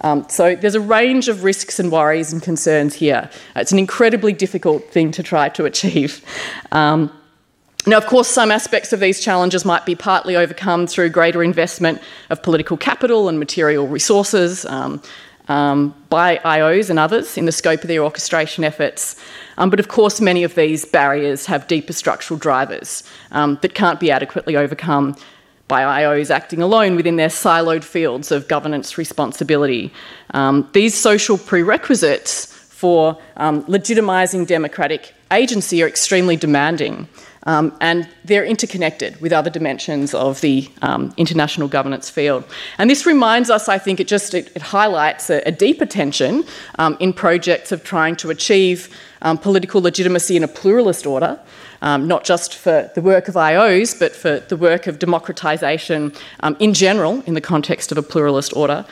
Um, 0.00 0.26
so 0.28 0.54
there's 0.54 0.74
a 0.74 0.80
range 0.80 1.28
of 1.28 1.44
risks 1.44 1.78
and 1.78 1.90
worries 1.90 2.32
and 2.32 2.42
concerns 2.42 2.94
here. 2.94 3.30
It's 3.56 3.72
an 3.72 3.78
incredibly 3.78 4.32
difficult 4.32 4.90
thing 4.90 5.10
to 5.12 5.22
try 5.22 5.48
to 5.50 5.64
achieve. 5.64 6.24
Um, 6.72 7.12
now, 7.86 7.96
of 7.96 8.06
course, 8.06 8.28
some 8.28 8.50
aspects 8.50 8.92
of 8.92 9.00
these 9.00 9.20
challenges 9.20 9.64
might 9.64 9.86
be 9.86 9.94
partly 9.94 10.36
overcome 10.36 10.86
through 10.86 11.08
greater 11.10 11.42
investment 11.42 12.02
of 12.28 12.42
political 12.42 12.76
capital 12.76 13.28
and 13.28 13.38
material 13.38 13.86
resources 13.86 14.64
um, 14.66 15.00
um 15.48 15.94
by 16.10 16.36
IOs 16.44 16.90
and 16.90 16.98
others 16.98 17.38
in 17.38 17.46
the 17.46 17.52
scope 17.52 17.80
of 17.80 17.88
their 17.88 18.02
orchestration 18.04 18.64
efforts. 18.64 19.16
Um, 19.56 19.70
but 19.70 19.80
of 19.80 19.88
course, 19.88 20.20
many 20.20 20.44
of 20.44 20.54
these 20.54 20.84
barriers 20.84 21.46
have 21.46 21.66
deeper 21.66 21.94
structural 21.94 22.36
drivers 22.38 23.02
um, 23.30 23.58
that 23.62 23.72
can't 23.74 23.98
be 23.98 24.10
adequately 24.10 24.56
overcome 24.56 25.16
by 25.68 26.02
IOs 26.02 26.30
acting 26.30 26.62
alone 26.62 26.96
within 26.96 27.16
their 27.16 27.28
siloed 27.28 27.84
fields 27.84 28.32
of 28.32 28.48
governance 28.48 28.98
responsibility. 28.98 29.92
Um, 30.32 30.68
these 30.72 30.94
social 30.94 31.36
prerequisites 31.36 32.46
for 32.46 33.18
um, 33.36 33.64
legitimising 33.64 34.46
democratic 34.46 35.14
agency 35.30 35.82
are 35.82 35.86
extremely 35.86 36.36
demanding. 36.36 37.06
Um, 37.44 37.76
and 37.80 38.08
they're 38.24 38.44
interconnected 38.44 39.20
with 39.20 39.32
other 39.32 39.50
dimensions 39.50 40.12
of 40.12 40.40
the 40.40 40.68
um, 40.82 41.14
international 41.16 41.68
governance 41.68 42.10
field. 42.10 42.44
And 42.78 42.90
this 42.90 43.06
reminds 43.06 43.48
us, 43.48 43.68
I 43.68 43.78
think, 43.78 44.00
it 44.00 44.08
just 44.08 44.34
it, 44.34 44.50
it 44.54 44.62
highlights 44.62 45.30
a, 45.30 45.40
a, 45.46 45.52
deeper 45.52 45.86
tension 45.86 46.44
um, 46.78 46.96
in 47.00 47.12
projects 47.12 47.72
of 47.72 47.84
trying 47.84 48.16
to 48.16 48.30
achieve 48.30 48.94
um, 49.22 49.38
political 49.38 49.80
legitimacy 49.80 50.36
in 50.36 50.44
a 50.44 50.48
pluralist 50.48 51.06
order, 51.06 51.38
um, 51.80 52.08
not 52.08 52.24
just 52.24 52.54
for 52.54 52.90
the 52.94 53.02
work 53.02 53.28
of 53.28 53.34
IOs, 53.34 53.98
but 53.98 54.14
for 54.14 54.40
the 54.40 54.56
work 54.56 54.86
of 54.86 54.98
democratisation 54.98 56.16
um, 56.40 56.56
in 56.58 56.74
general 56.74 57.22
in 57.26 57.34
the 57.34 57.40
context 57.40 57.92
of 57.92 57.98
a 57.98 58.02
pluralist 58.02 58.54
order. 58.56 58.84